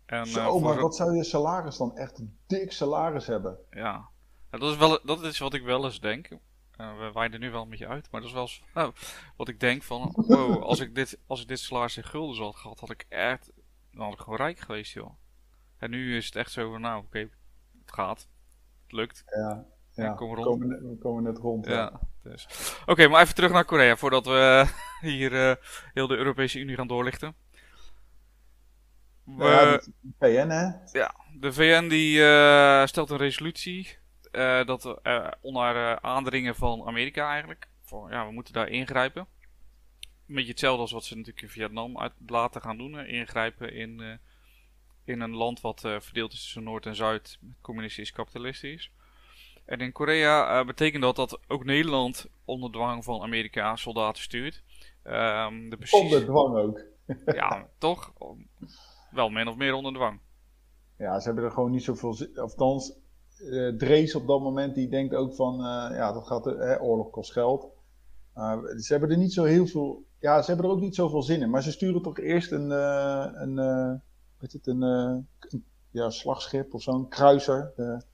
[0.07, 3.59] En, Zo, uh, maar wat zou je salaris dan echt een dik salaris hebben?
[3.71, 4.09] Ja,
[4.51, 6.31] dat, is wel, dat is wat ik wel eens denk.
[6.31, 8.89] Uh, we wijden nu wel een beetje uit, maar dat is wel eens, uh,
[9.37, 12.57] wat ik denk van, wow, als ik dit, als ik dit salaris in gulden had
[12.57, 13.51] gehad, had ik echt,
[13.93, 15.15] dan had ik gewoon rijk geweest, joh.
[15.79, 17.31] En nu is het echt zo van, nou, oké, okay,
[17.81, 18.29] het gaat,
[18.83, 19.23] het lukt.
[19.27, 19.67] Ja.
[19.95, 21.67] Ja, komen we, komen, we komen net rond.
[21.67, 22.47] Ja, dus.
[22.87, 24.67] Oké, maar even terug naar Korea voordat we
[25.01, 25.55] hier uh,
[25.93, 27.35] heel de Europese Unie gaan doorlichten.
[29.25, 29.81] We, ja,
[30.19, 30.99] VN hè?
[30.99, 33.97] Ja, de VN die uh, stelt een resolutie
[34.33, 35.01] uh, dat
[35.41, 37.69] onder aandringen van Amerika eigenlijk.
[37.85, 39.27] Voor, ja, we moeten daar ingrijpen.
[40.01, 42.99] Een beetje hetzelfde als wat ze natuurlijk in Vietnam uit laten gaan doen.
[42.99, 44.19] ingrijpen in,
[45.05, 48.91] in een land wat verdeeld is tussen Noord en Zuid, communistisch kapitalistisch.
[49.71, 54.63] En in Korea uh, betekent dat dat ook Nederland onder dwang van Amerika soldaten stuurt.
[55.05, 56.01] Um, de precies...
[56.01, 56.85] Onder dwang ook.
[57.41, 58.13] ja, toch?
[59.11, 60.21] Wel min of meer onder dwang.
[60.99, 62.39] Ja, ze hebben er gewoon niet zoveel zin.
[62.39, 62.99] Althans,
[63.39, 66.47] uh, Drees op dat moment die denkt ook van, uh, ja, dat gaat,
[66.81, 67.69] oorlog kost geld.
[68.77, 71.43] ze hebben er niet zo heel veel, ja, ze hebben er ook niet zoveel zin
[71.43, 71.51] in.
[71.51, 73.57] Maar ze sturen toch eerst een, een,
[74.39, 77.73] weet het, een, een ja, slagschip of zo'n kruiser.
[77.77, 78.09] De,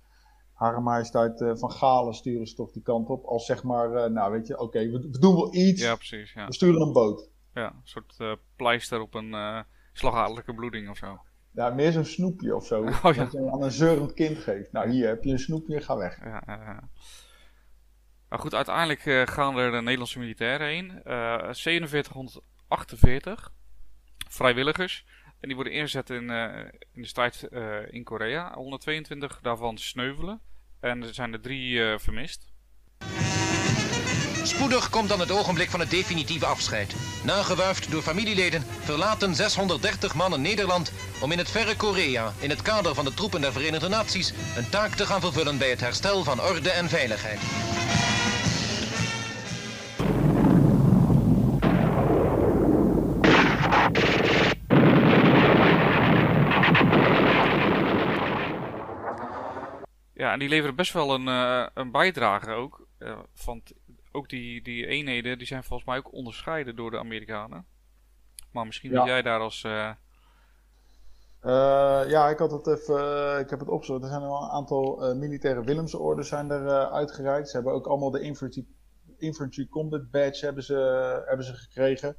[0.56, 3.24] Hare Majesteit uh, van Galen sturen ze toch die kant op.
[3.24, 5.82] Als zeg maar, uh, nou weet je, oké, okay, we, we, doen wel iets.
[5.82, 6.32] Ja, precies.
[6.32, 6.46] Ja.
[6.46, 7.30] We sturen een boot.
[7.54, 11.20] Ja, een soort uh, pleister op een slagadelijke bloeding of zo.
[11.52, 12.84] Ja, meer zo'n snoepje of zo.
[13.02, 13.22] Oh, ja.
[13.22, 14.72] Dat je aan een zeurend kind geeft.
[14.72, 16.24] Nou, hier heb je een snoepje, ga weg.
[16.24, 16.42] Ja,
[18.28, 21.00] Nou goed, uiteindelijk gaan er de Nederlandse militairen heen.
[21.04, 23.52] 4748
[24.28, 25.04] vrijwilligers.
[25.46, 26.44] En die worden ingezet in, uh,
[26.92, 28.54] in de strijd uh, in Korea.
[28.54, 30.40] 122 daarvan sneuvelen.
[30.80, 32.46] En er zijn er drie uh, vermist.
[34.42, 36.94] Spoedig komt dan het ogenblik van het definitieve afscheid.
[37.24, 42.94] Nagewuifd door familieleden verlaten 630 mannen Nederland om in het verre Korea, in het kader
[42.94, 46.40] van de troepen der Verenigde Naties, een taak te gaan vervullen bij het herstel van
[46.40, 47.40] orde en veiligheid.
[60.36, 62.86] En die leveren best wel een, uh, een bijdrage ook.
[62.98, 63.72] Uh, want
[64.12, 67.66] ook die, die eenheden die zijn volgens mij ook onderscheiden door de Amerikanen.
[68.52, 69.06] Maar misschien ja.
[69.06, 69.62] jij daar als...
[69.62, 69.90] Uh...
[72.08, 74.02] ja, ik had het even, ik heb het opgezocht.
[74.02, 77.48] Er zijn al een aantal militaire Willemsorden zijn er uitgereikt.
[77.48, 78.66] Ze hebben ook allemaal de infantry,
[79.18, 80.74] infantry combat badge hebben ze,
[81.26, 82.16] hebben ze gekregen.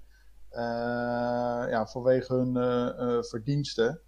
[1.70, 2.54] ja, vanwege hun
[3.26, 4.02] verdiensten.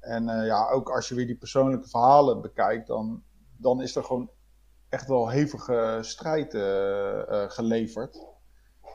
[0.00, 3.24] En ja, ook als je weer die persoonlijke verhalen bekijkt, dan,
[3.60, 4.30] dan is er gewoon
[4.88, 6.50] echt wel hevige strijd
[7.52, 8.28] geleverd.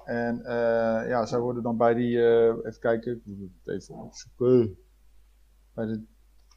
[0.06, 2.17] En uh, ja, zij worden dan bij die,
[2.65, 4.78] even kijken, ik moet het even opzoeken.
[5.73, 6.04] Bij de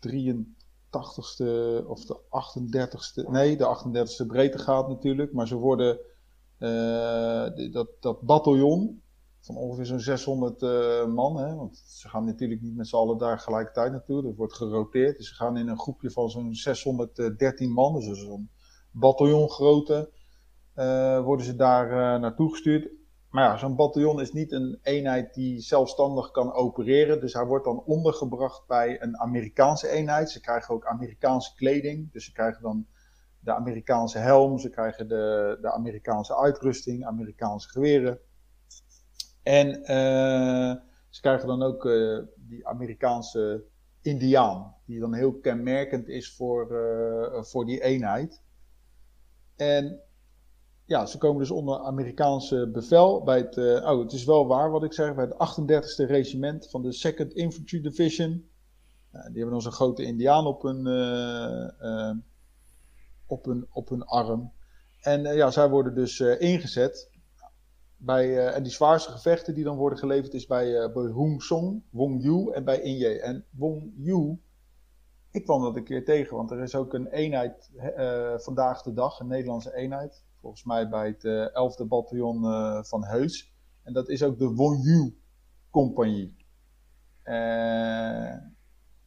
[0.08, 5.32] 83ste of de 38ste, nee, de 38ste breedtegraad natuurlijk.
[5.32, 5.98] Maar ze worden,
[7.72, 9.02] dat, dat bataljon
[9.48, 10.60] van ongeveer zo'n 600
[11.08, 14.26] man, hè, want ze gaan natuurlijk niet met z'n allen daar gelijkertijd naartoe.
[14.26, 18.50] Er wordt geroteerd, dus ze gaan in een groepje van zo'n 613 man, dus zo'n
[18.90, 20.10] bataljongrootte,
[21.24, 22.90] worden ze daar naartoe gestuurd.
[23.30, 27.20] Maar ja, zo'n bataljon is niet een eenheid die zelfstandig kan opereren.
[27.20, 30.30] Dus hij wordt dan ondergebracht bij een Amerikaanse eenheid.
[30.30, 32.12] Ze krijgen ook Amerikaanse kleding.
[32.12, 32.86] Dus ze krijgen dan
[33.40, 38.20] de Amerikaanse helm, ze krijgen de, de Amerikaanse uitrusting, Amerikaanse geweren.
[39.48, 40.74] En uh,
[41.08, 43.64] ze krijgen dan ook uh, die Amerikaanse
[44.00, 48.42] Indiaan, die dan heel kenmerkend is voor, uh, voor die eenheid.
[49.56, 50.00] En
[50.84, 54.84] ja, ze komen dus onder Amerikaanse bevel bij het, oh, het is wel waar wat
[54.84, 55.60] ik zeg, bij het
[56.04, 58.48] 38e regiment van de 2nd Infantry Division.
[59.10, 60.86] Die hebben dan zo'n grote indiaan op hun,
[63.26, 64.52] op hun, op hun arm.
[65.00, 67.07] En ja, zij worden dus ingezet.
[68.00, 72.22] Bij, en die zwaarste gevechten die dan worden geleverd is bij, bij Hung Song, Wong
[72.22, 73.20] Yu en bij Inye.
[73.20, 74.40] En Wong Yu,
[75.30, 77.70] ik kwam dat een keer tegen, want er is ook een eenheid
[78.36, 82.42] vandaag de dag, een Nederlandse eenheid volgens mij bij het 11e uh, bataljon
[82.84, 83.52] van Heus.
[83.82, 85.18] En dat is ook de Wonju
[85.70, 86.36] Compagnie.
[87.24, 88.30] Uh,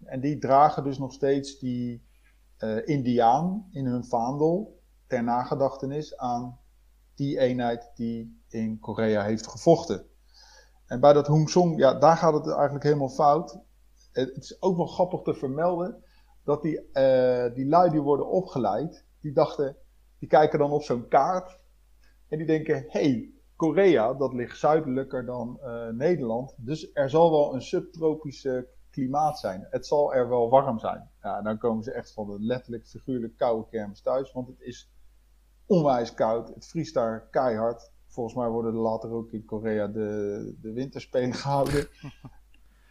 [0.03, 2.09] en die dragen dus nog steeds die
[2.85, 6.59] Indiaan in hun vaandel ter nagedachtenis aan
[7.15, 10.05] die eenheid die in Korea heeft gevochten.
[10.85, 13.59] En bij dat Hung ja, daar gaat het eigenlijk helemaal fout.
[14.11, 16.03] Het is ook wel grappig te vermelden
[16.43, 19.77] dat die, uh, die lui die worden opgeleid, die dachten,
[20.19, 21.59] die kijken dan op zo'n kaart
[22.27, 27.53] en die denken: hey, Korea, dat ligt zuidelijker dan uh, Nederland, dus er zal wel
[27.53, 29.67] een subtropische klimaat zijn.
[29.69, 31.09] Het zal er wel warm zijn.
[31.21, 34.90] Ja, dan komen ze echt van de letterlijk figuurlijk koude kermis thuis, want het is
[35.71, 36.47] onwijs koud.
[36.47, 37.91] Het vriest daar keihard.
[38.07, 41.87] Volgens mij worden er later ook in Korea de, de winterspelen gehouden.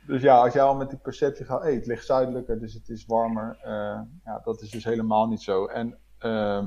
[0.06, 2.88] dus ja, als jij al met die perceptie gaat, hey, het ligt zuidelijker, dus het
[2.88, 3.58] is warmer.
[3.64, 5.66] Uh, ja, dat is dus helemaal niet zo.
[5.66, 6.66] En uh,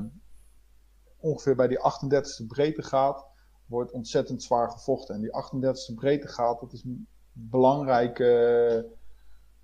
[1.18, 3.26] ongeveer bij die 38e breedtegraad
[3.66, 5.14] wordt ontzettend zwaar gevochten.
[5.14, 6.84] En die 38e breedtegraad, dat is
[7.32, 8.24] belangrijke,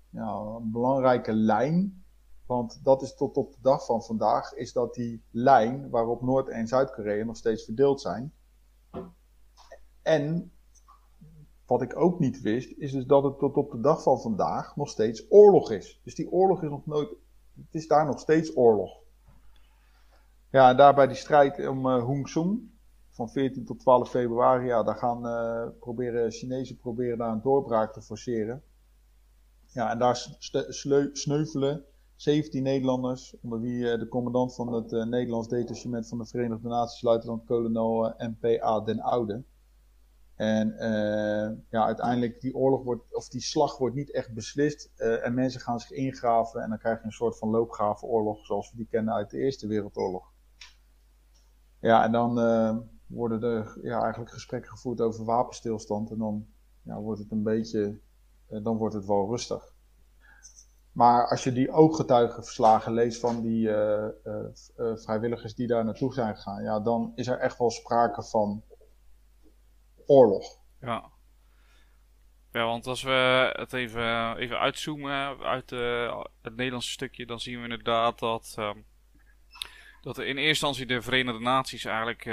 [0.09, 2.00] ja, een belangrijke lijn.
[2.51, 6.49] Want dat is tot op de dag van vandaag, is dat die lijn waarop Noord-
[6.49, 8.33] en Zuid-Korea nog steeds verdeeld zijn.
[10.01, 10.51] En
[11.65, 14.75] wat ik ook niet wist, is dus dat het tot op de dag van vandaag
[14.75, 16.01] nog steeds oorlog is.
[16.03, 17.09] Dus die oorlog is nog nooit,
[17.55, 18.97] het is daar nog steeds oorlog.
[20.49, 22.25] Ja, en daarbij die strijd om uh,
[23.09, 24.65] van 14 tot 12 februari.
[24.65, 28.63] Ja, daar gaan uh, proberen, Chinezen proberen daar een doorbraak te forceren.
[29.67, 30.15] Ja, en daar
[31.11, 31.85] sneuvelen
[32.21, 37.01] 17 Nederlanders, onder wie uh, de commandant van het Nederlands detachement van de Verenigde Naties,
[37.01, 39.43] luitenant-kolonel MPA Den Oude.
[40.35, 40.75] En
[41.69, 44.91] ja, uiteindelijk die oorlog wordt, of die slag wordt niet echt beslist.
[44.95, 48.77] en mensen gaan zich ingraven en dan krijg je een soort van loopgravenoorlog zoals we
[48.77, 50.31] die kennen uit de Eerste Wereldoorlog.
[51.79, 52.33] Ja, en dan
[53.07, 56.11] worden er ja, eigenlijk gesprekken gevoerd over wapenstilstand.
[56.11, 56.47] En dan
[56.81, 57.99] ja, wordt het een beetje,
[58.47, 59.70] dan wordt het wel rustig.
[60.91, 64.05] Maar als je die ooggetuigenverslagen leest van die uh,
[64.75, 68.63] vrijwilligers die daar naartoe zijn gegaan, ja, dan is er echt wel sprake van
[70.05, 70.57] oorlog.
[70.79, 71.09] Ja.
[72.51, 75.69] Ja, want als we het even, even uitzoomen uit
[76.41, 78.77] het Nederlandse stukje, dan zien we inderdaad dat ehm,
[80.01, 82.23] dat in eerste instantie de Verenigde Naties eigenlijk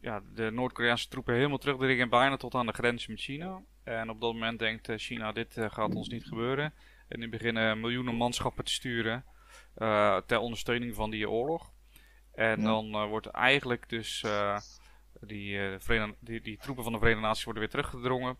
[0.00, 3.62] ja, de Noord-Koreaanse troepen helemaal terugdringen bijna tot aan de grens met China.
[3.84, 6.74] En op dat moment denkt China, dit gaat ons niet gebeuren.
[7.12, 9.24] En die beginnen miljoenen manschappen te sturen
[10.26, 11.72] ter ondersteuning van die oorlog.
[12.34, 12.66] En ja.
[12.66, 14.24] dan wordt eigenlijk dus
[15.20, 15.78] die,
[16.20, 18.36] die, die, troepen van de Verenigde Naties worden weer teruggedrongen.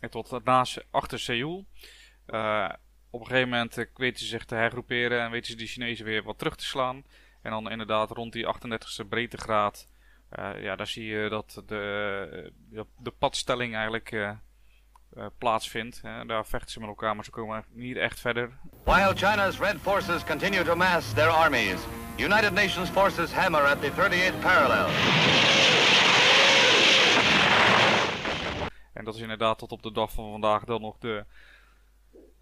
[0.00, 1.66] En tot naast, achter Seoul
[3.10, 6.04] op een gegeven moment uh, weten ze zich te hergroeperen en weten ze die Chinezen
[6.04, 7.04] weer wat terug te slaan.
[7.42, 9.88] En dan inderdaad rond die 38e breedtegraad,
[10.38, 14.38] uh, ja, daar zie je dat de, de, de padstelling eigenlijk
[15.16, 16.00] uh, plaatsvindt.
[16.02, 16.24] Hè.
[16.24, 18.58] Daar vechten ze met elkaar, maar ze komen niet echt verder.
[18.84, 23.90] While China's red forces continue to mass their armies, United Nations forces hammer at the
[23.90, 24.88] 38th parallel.
[28.92, 31.24] En dat is inderdaad tot op de dag van vandaag dan nog de,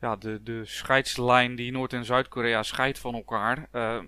[0.00, 3.68] ja, de, de scheidslijn die Noord- en Zuid-Korea scheidt van elkaar.
[3.72, 3.98] Uh,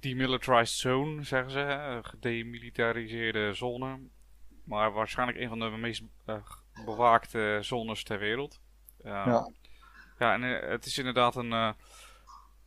[0.00, 1.98] demilitarized zone, zeggen ze.
[2.02, 3.98] Gedemilitariseerde zone.
[4.64, 6.36] Maar waarschijnlijk een van de meest uh,
[6.84, 8.60] bewaakte zones ter wereld.
[9.04, 9.50] Uh, ja.
[10.18, 11.74] Ja, en het is inderdaad een, een,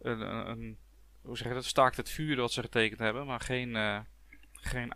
[0.01, 0.77] een, een,
[1.21, 1.65] Hoe zeg je dat?
[1.65, 4.05] Staakt het vuur dat ze getekend hebben, maar geen,
[4.51, 4.93] geen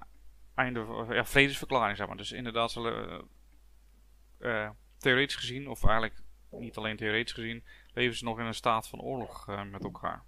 [0.55, 1.05] einde.
[1.09, 2.17] Ja, vredesverklaring, zeg maar.
[2.17, 3.27] Dus inderdaad zullen.
[4.97, 9.01] theoretisch gezien, of eigenlijk niet alleen theoretisch gezien, leven ze nog in een staat van
[9.01, 10.23] oorlog uh, met elkaar.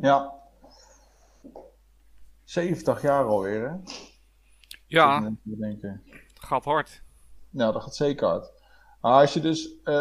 [0.00, 0.32] Ja.
[2.44, 3.76] 70 jaar alweer, hè?
[4.86, 5.32] Ja.
[5.44, 7.02] Het gaat hard.
[7.52, 8.52] Nou, dat gaat zeker hard.
[9.00, 9.66] Maar als je dus.
[9.84, 9.94] Uh,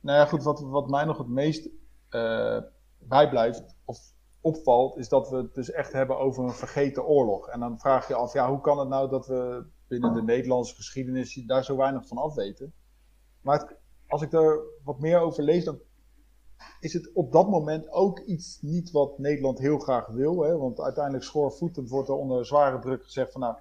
[0.00, 1.68] nou ja, goed, wat, wat mij nog het meest
[2.10, 2.58] uh,
[2.98, 3.98] bijblijft of
[4.40, 7.48] opvalt, is dat we het dus echt hebben over een vergeten oorlog.
[7.48, 10.74] En dan vraag je af, ja, hoe kan het nou dat we binnen de Nederlandse
[10.74, 12.72] geschiedenis daar zo weinig van afweten?
[13.40, 15.78] Maar als ik er wat meer over lees, dan
[16.80, 20.42] is het op dat moment ook iets niet wat Nederland heel graag wil.
[20.42, 20.56] Hè?
[20.56, 23.56] Want uiteindelijk schoorvoetend wordt er onder zware druk gezegd van nou,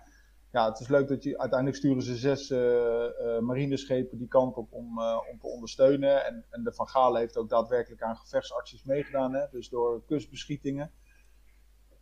[0.51, 4.55] ja, het is leuk dat je uiteindelijk sturen ze zes uh, uh, marineschepen die kant
[4.55, 6.25] op om, uh, om te ondersteunen.
[6.25, 9.45] En, en de Van Gaal heeft ook daadwerkelijk aan gevechtsacties meegedaan, hè?
[9.51, 10.91] dus door kustbeschietingen.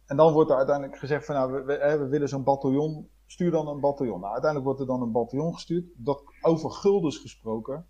[0.05, 3.51] En dan wordt er uiteindelijk gezegd van nou, we, we, we willen zo'n bataljon stuur
[3.51, 4.19] dan een bataljon.
[4.19, 5.85] Nou, uiteindelijk wordt er dan een bataljon gestuurd.
[5.95, 7.87] Dat over guldens gesproken.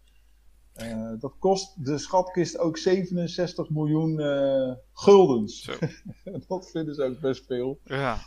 [0.82, 5.70] Uh, dat kost de schatkist ook 67 miljoen uh, guldens.
[6.48, 7.80] dat vinden ze ook best veel.
[7.84, 8.18] Ja.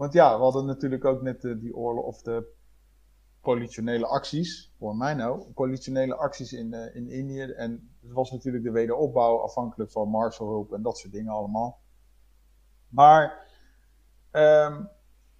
[0.00, 2.52] Want ja, we hadden natuurlijk ook net uh, die oorlog of de
[3.40, 4.72] politionele acties.
[4.78, 5.52] Voor mij nou.
[5.52, 7.42] Politionele acties in, in Indië.
[7.42, 11.80] En het was natuurlijk de wederopbouw afhankelijk van Marshallhulp en dat soort dingen allemaal.
[12.88, 13.46] Maar
[14.32, 14.88] um,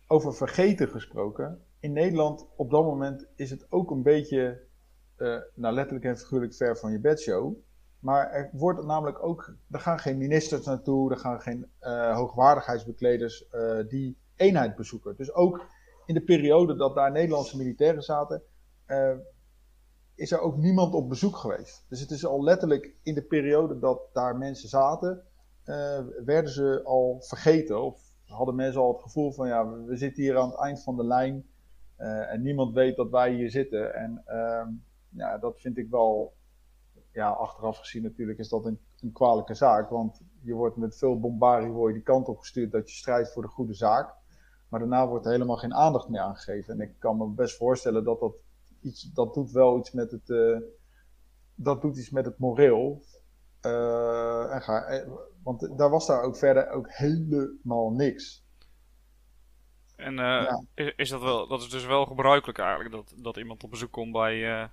[0.07, 1.65] over vergeten gesproken.
[1.79, 4.63] In Nederland op dat moment is het ook een beetje,
[5.17, 7.55] uh, nou letterlijk en figuurlijk ver van je bedshow.
[7.99, 11.71] Maar er wordt namelijk ook, er gaan geen ministers naartoe, er gaan geen
[12.13, 13.49] hoogwaardigheidsbekleders
[13.89, 15.17] die eenheid bezoeken.
[15.17, 15.67] Dus ook
[16.07, 18.43] in de periode dat daar Nederlandse militairen zaten,
[20.15, 21.87] is er ook niemand op bezoek geweest.
[21.89, 25.23] Dus het is al letterlijk in de periode dat daar mensen zaten,
[26.25, 30.39] werden ze al vergeten of hadden mensen al het gevoel van ja, we zitten hier
[30.39, 31.47] aan het eind van de lijn
[31.99, 33.95] uh, en niemand weet dat wij hier zitten.
[33.95, 34.67] En uh,
[35.09, 36.35] ja, dat vind ik wel,
[37.13, 39.91] ja, achteraf gezien natuurlijk is dat een, een kwalijke zaak.
[39.91, 43.49] Want je wordt met veel bombardie die kant op gestuurd dat je strijdt voor de
[43.49, 44.15] goede zaak.
[44.71, 46.75] Maar daarna wordt er helemaal geen aandacht meer aangegeven.
[46.75, 48.35] En ik kan me best voorstellen dat dat
[48.81, 50.59] iets, dat doet wel iets met het, uh,
[51.55, 53.03] dat doet iets met het moreel.
[53.63, 55.05] Uh, en ga,
[55.43, 58.45] want daar was daar ook verder ook helemaal niks.
[59.97, 60.65] En uh, ja.
[60.75, 63.93] is, is, dat wel, dat is dus wel gebruikelijk eigenlijk, dat, dat iemand op bezoek
[63.93, 64.71] komt bij,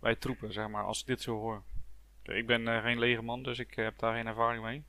[0.00, 1.62] bij troepen, zeg maar, als ik dit zo hoor.
[2.22, 4.84] Ik ben geen legerman, dus ik heb daar geen ervaring mee.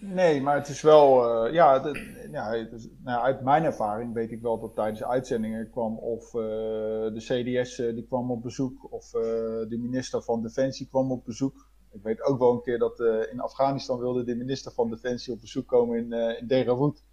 [0.00, 4.30] Nee, maar het is wel, ja, de, ja het is, nou, uit mijn ervaring weet
[4.30, 9.76] ik wel dat tijdens uitzendingen kwam of de CDS die kwam op bezoek of de
[9.80, 11.66] minister van Defensie kwam op bezoek.
[11.92, 15.40] Ik weet ook wel een keer dat in Afghanistan wilde de minister van Defensie op
[15.40, 17.04] bezoek komen in, uh, in Derawood.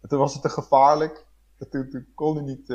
[0.00, 1.26] En toen was het te gevaarlijk.
[1.70, 2.66] Toen, kon hij niet,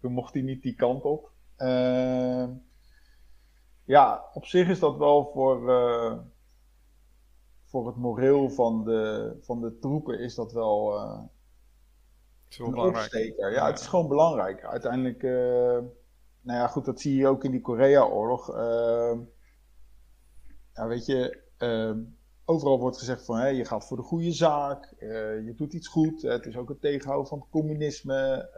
[0.00, 1.30] toen, mocht hij niet die kant op.
[1.56, 2.50] Ehm,
[3.84, 5.70] ja, op zich is dat wel voor,
[7.66, 10.94] voor het moreel van de, van de troepen is dat wel
[12.48, 13.04] is wel belangrijk.
[13.04, 13.52] Opsteker.
[13.52, 14.64] Ja, het is gewoon belangrijk.
[14.64, 15.22] Uiteindelijk,
[16.46, 18.54] nou ja, goed, dat zie je ook in die Korea-oorlog.
[18.54, 19.18] Ehm,
[20.76, 21.96] ja, weet je, uh,
[22.44, 25.88] overal wordt gezegd van hey, je gaat voor de goede zaak, uh, je doet iets
[25.88, 26.22] goed.
[26.22, 28.50] Het is ook het tegenhouden van het communisme.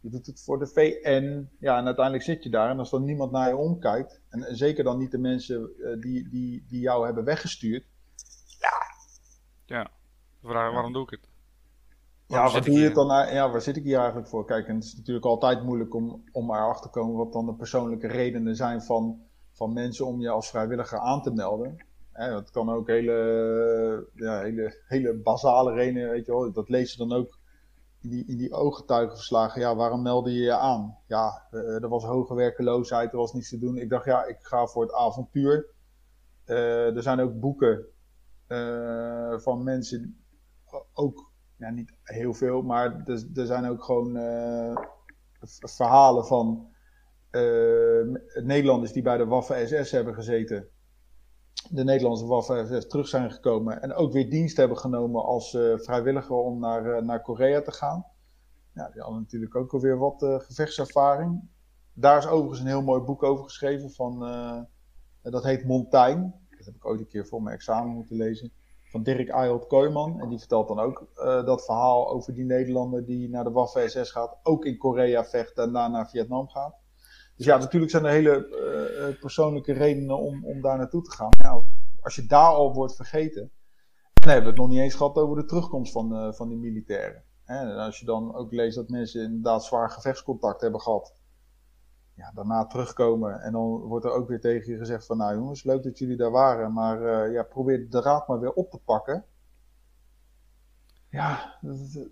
[0.00, 1.48] Je doet het voor de VN.
[1.58, 4.56] Ja, en uiteindelijk zit je daar en als dan niemand naar je omkijkt, en, en
[4.56, 7.84] zeker dan niet de mensen uh, die, die, die jou hebben weggestuurd.
[8.58, 8.72] Ja.
[9.64, 9.90] Ja,
[10.42, 11.28] vraag, waarom doe ik het?
[12.26, 13.06] Waarom ja, wat doe je het dan?
[13.06, 14.44] Ja, waar zit ik hier eigenlijk voor?
[14.44, 17.54] Kijk, en het is natuurlijk altijd moeilijk om, om erachter te komen wat dan de
[17.54, 19.28] persoonlijke redenen zijn van
[19.60, 21.76] van mensen om je als vrijwilliger aan te melden.
[22.12, 26.52] Dat kan ook hele, ja, hele, hele basale redenen, weet je wel.
[26.52, 27.38] Dat lees je dan ook
[28.02, 29.60] in die, in die ooggetuigenverslagen.
[29.60, 30.96] Ja, waarom meldde je je aan?
[31.06, 33.76] Ja, er was hoge werkeloosheid, er was niets te doen.
[33.76, 35.66] Ik dacht, ja, ik ga voor het avontuur.
[36.46, 37.86] Uh, er zijn ook boeken
[38.48, 40.24] uh, van mensen,
[40.92, 43.02] ook ja, niet heel veel, maar
[43.34, 44.12] er, zijn ook gewoon
[45.60, 46.68] verhalen van
[48.42, 50.68] Nederlanders die bij de Waffen-SS hebben gezeten,
[51.72, 56.58] de Nederlandse Waffen-SS terug zijn gekomen en ook weer dienst hebben genomen als vrijwilliger om
[56.58, 58.06] naar, naar Korea te gaan.
[58.72, 61.48] Die hadden natuurlijk ook alweer wat gevechtservaring.
[61.92, 64.18] Daar is overigens een heel mooi boek over geschreven van,
[65.22, 66.32] dat heet Montaigne.
[66.56, 68.52] Dat heb ik ooit een keer voor mijn examen moeten lezen
[68.84, 70.20] van Dirk Ayot Kooijman.
[70.20, 71.06] En die vertelt dan ook
[71.46, 75.72] dat verhaal over die Nederlander die naar de Waffen-SS gaat, ook in Korea vecht en
[75.72, 76.74] daarna naar Vietnam gaat.
[77.40, 78.46] Dus ja, natuurlijk zijn er hele
[79.12, 81.28] uh, persoonlijke redenen om, om daar naartoe te gaan.
[81.38, 81.62] Ja,
[82.00, 83.50] als je daar al wordt vergeten.
[84.12, 86.58] dan hebben we het nog niet eens gehad over de terugkomst van, uh, van die
[86.58, 87.24] militairen.
[87.44, 91.14] En als je dan ook leest dat mensen inderdaad zwaar gevechtscontact hebben gehad
[92.14, 93.40] ja, daarna terugkomen.
[93.40, 96.16] En dan wordt er ook weer tegen je gezegd van, nou jongens, leuk dat jullie
[96.16, 99.24] daar waren, maar ja, probeer de raad maar weer op te pakken.
[101.10, 101.58] Ja,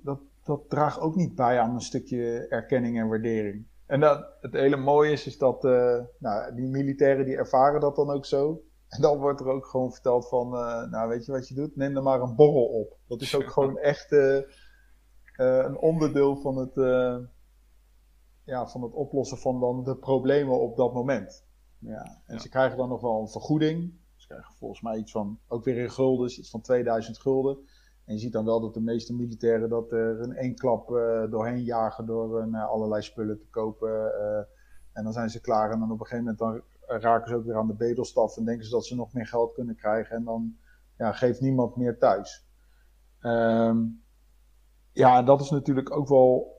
[0.02, 3.66] dat, dat, draagt ook niet bij aan een stukje erkenning en waardering.
[3.88, 7.96] En dat, het hele mooie is, is dat uh, nou, die militairen die ervaren dat
[7.96, 8.62] dan ook zo.
[8.88, 11.76] En dan wordt er ook gewoon verteld van, uh, nou weet je wat je doet?
[11.76, 12.96] Neem er maar een borrel op.
[13.06, 14.12] Dat is ook gewoon echt
[15.36, 16.74] een onderdeel van het
[18.48, 21.46] ja, van het oplossen van dan de problemen op dat moment.
[21.78, 23.92] Ja, en ze krijgen dan nog wel een vergoeding.
[24.16, 27.58] Ze krijgen volgens mij iets van, ook weer in gulden, iets van 2000 gulden.
[28.08, 31.30] En je ziet dan wel dat de meeste militairen dat er in één klap uh,
[31.30, 34.12] doorheen jagen door uh, allerlei spullen te kopen.
[34.92, 36.62] En dan zijn ze klaar en dan op een gegeven moment dan
[37.00, 39.52] raken ze ook weer aan de bedelstaf en denken ze dat ze nog meer geld
[39.52, 40.16] kunnen krijgen.
[40.16, 40.56] En dan
[40.96, 42.46] ja, geeft niemand meer thuis.
[43.20, 44.02] Um,
[44.92, 46.56] ja, dat is natuurlijk ook wel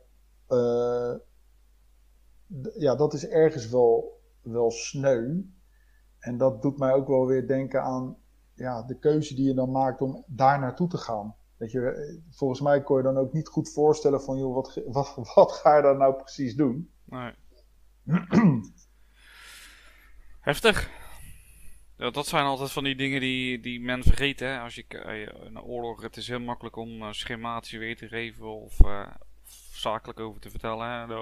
[2.77, 5.41] ja, dat is ergens wel, wel sneu.
[6.19, 8.17] En dat doet mij ook wel weer denken aan
[8.53, 11.35] ja, de keuze die je dan maakt om daar naartoe te gaan.
[11.59, 14.81] Dat je, volgens mij kon je dan ook niet goed voorstellen van, joh, wat,
[15.15, 16.91] wat, wat ga je daar nou precies doen?
[17.05, 17.33] Nee.
[20.39, 20.89] Heftig.
[21.97, 24.39] Ja, dat zijn altijd van die dingen die, die men vergeet.
[24.39, 24.59] Hè?
[24.59, 28.45] Als je een eh, oorlog, het is heel makkelijk om uh, schematisch weer te geven
[28.45, 29.07] of, uh,
[29.43, 30.87] of zakelijk over te vertellen.
[30.87, 31.15] Hè?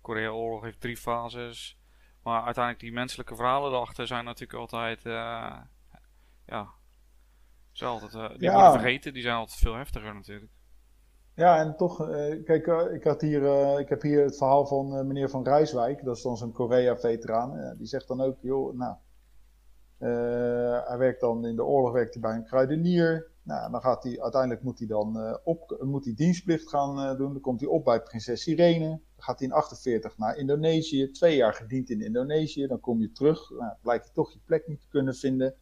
[0.00, 1.78] Korea-oorlog heeft drie fases.
[2.22, 5.04] Maar uiteindelijk die menselijke verhalen erachter zijn natuurlijk altijd...
[5.04, 5.56] Uh,
[6.46, 6.74] ja,
[7.82, 9.12] altijd, uh, die worden vergeten.
[9.12, 10.52] Die zijn altijd veel heftiger natuurlijk.
[11.34, 15.30] Ja, en toch, uh, kijk, ik, had hier, ik heb hier het verhaal van meneer
[15.30, 16.04] Van Rijswijk.
[16.04, 17.76] Dat is dan zo'n Korea-veteraan.
[17.78, 18.96] die zegt dan ook, joh, nou...
[20.88, 23.32] hij werkt dan in de oorlog werkt hij bij een kruidenier.
[23.42, 27.32] Nou, dan gaat hij, uiteindelijk moet hij dan op, moet hij dienstplicht gaan doen.
[27.32, 28.88] Dan komt hij op bij prinses Irene.
[28.88, 31.10] Dan gaat hij in 48 naar Indonesië.
[31.10, 32.66] Twee jaar gediend in Indonesië.
[32.66, 33.50] Dan kom je terug.
[33.50, 35.54] Nou, blijkt hij toch je plek niet te kunnen vinden.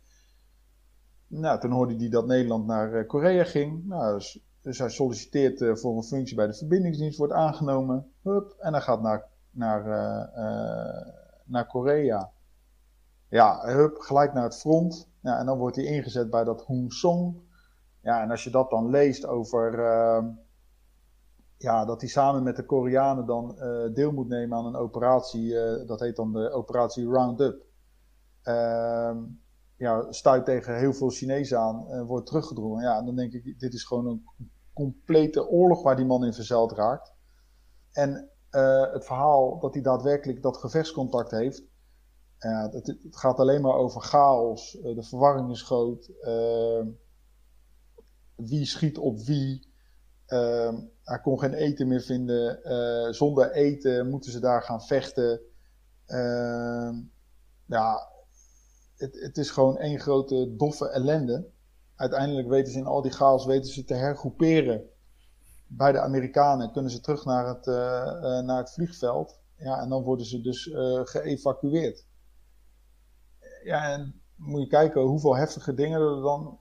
[1.35, 3.87] Nou, toen hoorde hij dat Nederland naar uh, Korea ging.
[3.87, 8.13] Nou, dus, dus hij solliciteert voor een functie bij de verbindingsdienst, wordt aangenomen.
[8.23, 9.85] Hup, en hij gaat naar, naar,
[11.45, 12.31] naar Korea.
[13.29, 15.09] Ja, hup, gelijk naar het front.
[15.23, 17.41] En dan wordt hij ingezet bij dat Hong Song.
[18.01, 20.25] Ja, en als je dat dan leest over uh,
[21.57, 23.57] ja, dat hij samen met de Koreanen dan
[23.95, 25.55] deel moet nemen aan een operatie,
[25.87, 27.65] dat heet dan de operatie Roundup.
[29.77, 32.83] Ehm, ja, stuit tegen heel veel Chinezen aan en wordt teruggedrongen.
[32.83, 34.25] Ja, dan denk ik, dit is gewoon een
[34.73, 37.13] complete oorlog waar die man in verzeild raakt.
[37.93, 38.31] En
[38.93, 41.65] het verhaal dat hij daadwerkelijk dat gevechtscontact heeft,
[42.39, 46.11] het, het, gaat alleen maar over chaos, de verwarring is groot.
[46.21, 46.87] Ehm,
[48.37, 49.71] wie schiet op wie.
[50.29, 52.61] Uh, hij kon geen eten meer vinden.
[52.65, 55.41] Uh, zonder eten moeten ze daar gaan vechten.
[56.07, 56.91] Uh,
[57.67, 58.12] ja,
[59.03, 61.51] het, het, is gewoon één grote doffe ellende.
[61.97, 64.85] Uiteindelijk weten ze in al die chaos weten ze te hergroeperen
[65.67, 66.73] bij de Amerikanen.
[66.73, 67.75] Kunnen ze terug naar het, uh,
[68.41, 69.41] naar het vliegveld.
[69.57, 70.71] Ja, en dan worden ze dus
[71.05, 72.07] geëvacueerd.
[73.65, 76.59] Ja, en moet je kijken hoeveel heftige dingen er dan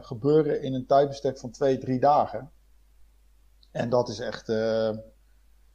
[0.00, 2.50] gebeuren in een tijdbestek van twee, drie dagen.
[3.70, 4.46] En dat is echt,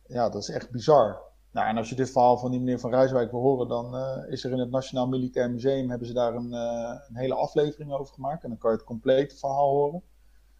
[0.07, 1.26] ja, dat is echt bizar.
[1.57, 4.31] Nou, en als je dit verhaal van die meneer van Rijswijk wil horen, dan uh,
[4.31, 8.13] is er in het Nationaal Militair Museum hebben ze daar een, een, hele aflevering over
[8.13, 8.43] gemaakt.
[8.43, 10.03] En dan kan je het complete verhaal horen.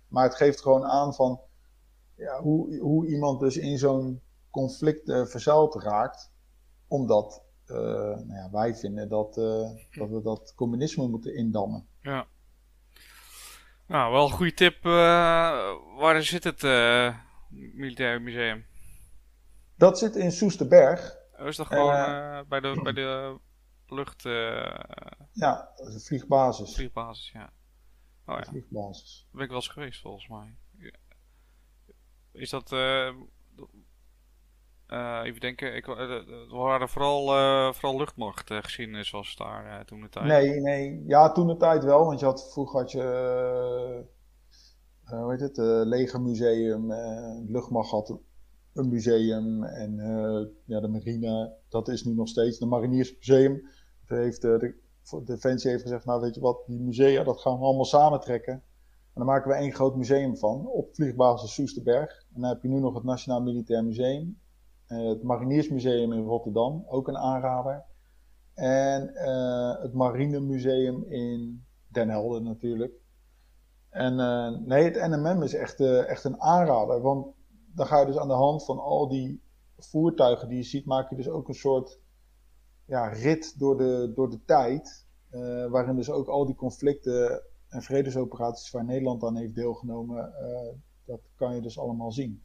[0.07, 1.39] Maar het geeft gewoon aan van
[2.15, 4.21] ja, hoe, hoe iemand dus in zo'n
[4.51, 6.31] conflict verzeild raakt.
[6.87, 11.87] Omdat uh, nou ja, wij vinden dat, uh, dat we dat communisme moeten indammen.
[12.01, 12.25] Ja.
[13.87, 14.85] Nou, wel een goede tip.
[14.85, 14.91] Uh,
[15.97, 16.61] waar zit het
[17.49, 18.65] Militair Museum?
[19.77, 21.17] Dat zit in Soesterberg.
[21.39, 21.91] Oh, is dat gewoon
[22.47, 23.39] bij, de, bij de
[23.87, 24.21] lucht...
[25.31, 26.75] ja, de vliegbasis.
[26.75, 27.49] Vliegbasis, ja.
[28.25, 28.43] Oh, ja.
[28.43, 29.21] vliegbasis.
[29.21, 30.55] Daar ben ik wel eens geweest, volgens mij.
[32.31, 32.71] Is dat
[34.87, 37.25] Uh, even denken, ik, uh, waren vooral,
[37.73, 40.25] vooral luchtmacht geschiedenis was daar toen de tijd.
[40.25, 41.03] Nee, nee.
[41.07, 42.05] Ja, toen de tijd wel.
[42.05, 44.05] Want je had, vroeger had je,
[45.05, 45.57] hoe heet het,
[45.87, 46.93] legermuseum,
[47.47, 48.19] luchtmacht had
[48.77, 49.95] een museum en
[50.65, 52.59] ja, de marine, dat is nu nog steeds.
[52.59, 53.61] De mariniersmuseum
[54.05, 54.75] heeft, de,
[55.23, 58.53] Defensie heeft gezegd, nou weet je wat, die musea, dat gaan we allemaal samentrekken.
[58.53, 62.25] En dan maken we één groot museum van, op vliegbasis Soesterberg.
[62.33, 64.39] En dan heb je nu nog het Nationaal Militair Museum.
[64.87, 67.83] Uh, het Mariniersmuseum in Rotterdam, ook een aanrader.
[68.53, 72.93] En uh, het Marinemuseum in Den Helder natuurlijk.
[73.89, 74.15] En
[74.65, 77.01] nee, het NMM is echt, echt een aanrader.
[77.01, 77.35] Want
[77.77, 79.41] dan ga je dus aan de hand van al die
[79.77, 81.99] voertuigen die je ziet, maak je dus ook een soort
[82.85, 85.05] ja, rit door de, door de tijd.
[85.31, 90.73] Uh, waarin dus ook al die conflicten en vredesoperaties waar Nederland aan heeft deelgenomen, uh,
[91.05, 92.43] dat kan je dus allemaal zien.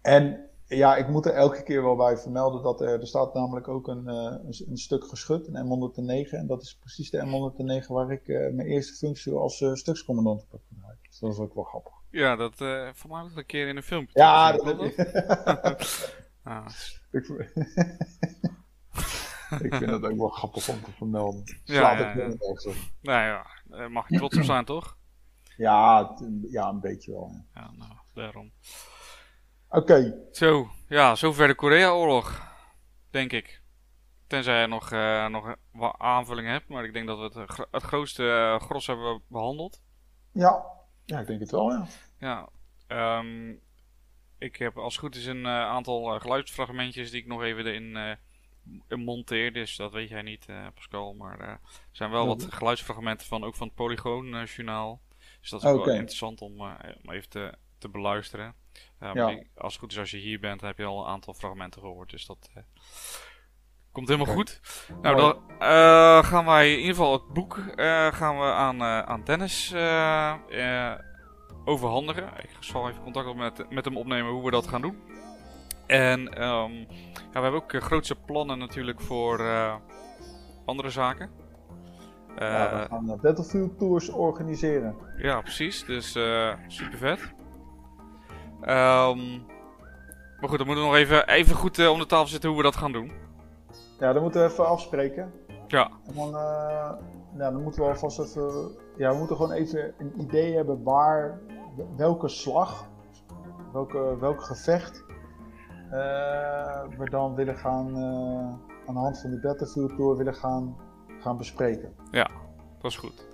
[0.00, 3.68] En ja, ik moet er elke keer wel bij vermelden dat er, er staat namelijk
[3.68, 6.30] ook een, een, een, stuk geschut, een M109.
[6.30, 7.50] En dat is precies de
[7.82, 10.96] M109 waar ik mijn eerste functie als stukscommandant op heb gedaan.
[11.08, 12.03] Dus dat is ook wel grappig.
[12.14, 14.18] Ja, dat uh, voor mij een keer in een filmpje.
[14.18, 14.98] Ja, dat heb ik.
[16.42, 16.66] ah.
[19.62, 21.42] ik vind het ook wel grappig om te vermelden.
[21.64, 22.14] Slaat ja,
[23.00, 23.46] ja, ja.
[23.64, 24.96] Nou ja, mag je trots op zijn, toch?
[25.56, 26.14] Ja,
[26.50, 27.44] ja, een beetje wel.
[27.54, 28.52] Ja, ja nou, daarom.
[29.68, 29.78] Oké.
[29.78, 30.14] Okay.
[30.32, 32.52] Zo, ja, zover de Korea-oorlog,
[33.10, 33.62] denk ik.
[34.26, 37.82] Tenzij je nog, uh, nog wat aanvulling hebt, maar ik denk dat we het, het
[37.82, 39.82] grootste uh, gros hebben behandeld.
[40.32, 40.64] Ja.
[41.04, 41.86] ja, ik denk het wel, ja.
[42.24, 42.48] Ja,
[43.18, 43.60] um,
[44.38, 48.18] ik heb als het goed is een uh, aantal geluidsfragmentjes die ik nog even erin
[48.88, 51.14] monteer, dus dat weet jij niet, uh, Pascal.
[51.14, 51.60] Maar uh, er
[51.92, 55.00] zijn wel wat geluidsfragmenten van, ook van het Polygoon journaal.
[55.40, 56.72] Dus dat is ook wel interessant om, uh,
[57.02, 58.54] om even te, te beluisteren.
[58.98, 59.42] ja.
[59.54, 62.10] als het goed is, als je hier bent, heb je al een aantal fragmenten gehoord.
[62.10, 62.50] Dus dat
[63.92, 64.60] komt helemaal goed.
[65.02, 65.42] Nou, dan
[66.24, 67.54] gaan wij in ieder geval het boek
[68.14, 69.72] gaan we aan, aan Dennis
[71.64, 72.24] overhandigen.
[72.24, 74.98] Ik zal even contact met, met hem opnemen hoe we dat gaan doen.
[75.86, 76.72] En um,
[77.32, 79.74] ja, we hebben ook uh, grootse plannen natuurlijk voor uh,
[80.64, 81.30] andere zaken.
[82.34, 84.94] Uh, ja, we gaan Battlefield Tours organiseren.
[85.16, 85.84] Ja, precies.
[85.84, 86.10] Dus
[86.66, 87.20] super vet.
[88.60, 89.46] Um,
[90.40, 92.64] maar goed, dan moeten we nog even, even goed om de tafel zitten hoe we
[92.64, 93.12] dat gaan doen.
[93.98, 95.32] Ja, dan moeten we even afspreken.
[95.66, 95.90] Ja.
[96.06, 98.70] En dan, nou, dan moeten we alvast even...
[98.96, 101.40] Ja, we moeten gewoon even een idee hebben waar...
[101.96, 102.92] Welke slag...
[103.72, 105.04] Welke, welk gevecht
[105.94, 110.76] eh, we dan willen gaan, eh, aan de hand van de Battlefield Tour willen gaan,
[111.20, 111.94] gaan bespreken.
[112.10, 112.30] Ja,
[112.80, 113.26] dat is goed.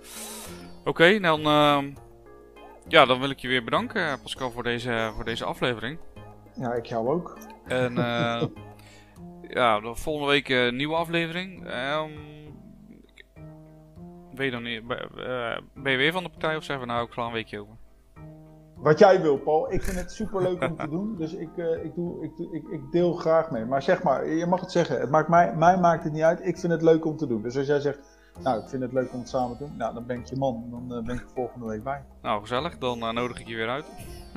[0.85, 1.93] Oké, dan, ehm,
[2.87, 5.99] ja, dan wil ik je weer bedanken, Pascal, voor deze, voor deze aflevering.
[6.53, 7.37] Ja, ik jou ook.
[7.65, 8.43] En uh,
[9.59, 11.65] ja, de volgende week een nieuwe aflevering.
[11.65, 12.11] Um,
[14.33, 14.63] ben, je dan,
[15.83, 17.75] ben je weer van de partij of zijn we nou ook klaar een weekje over?
[18.81, 19.73] Wat jij wil, Paul.
[19.73, 21.15] Ik vind het super leuk om te doen.
[21.17, 23.65] Dus ik, uh, ik, doe, ik, ik, ik, deel graag mee.
[23.65, 24.99] Maar zeg maar, je mag het zeggen.
[24.99, 26.45] Het maakt mij, mij maakt het niet uit.
[26.45, 27.41] Ik vind het leuk om te doen.
[27.41, 27.99] Dus als jij zegt,
[28.39, 29.77] nou, ik vind het leuk om het samen te doen.
[29.77, 30.65] Nou, dan ben ik je man.
[30.69, 32.03] Dan uh, ben ik er volgende week bij.
[32.21, 32.77] Nou, gezellig.
[32.77, 33.85] Dan uh, nodig ik je weer uit.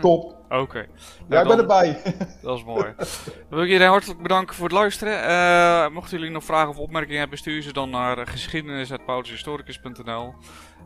[0.00, 0.36] Top.
[0.44, 0.56] Oké.
[0.56, 0.88] Okay.
[1.26, 2.02] Nou, jij bent erbij.
[2.42, 2.94] dat is mooi.
[2.96, 3.06] dan
[3.48, 5.92] wil ik jullie hartelijk bedanken voor het luisteren.
[5.92, 10.34] mochten jullie nog vragen of opmerkingen hebben, stuur ze dan naar geschiedenis.paulushistoricus.nl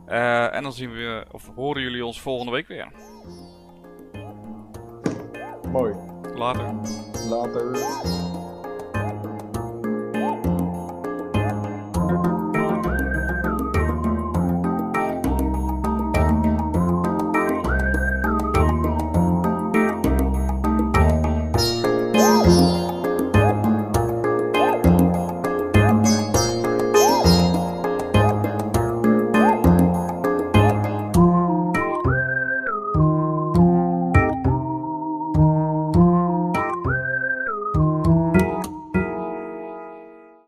[0.07, 2.91] uh, En dan zien we, of horen jullie ons volgende week weer.
[5.71, 5.95] Mooi.
[6.35, 6.73] Later.
[7.29, 8.38] Later.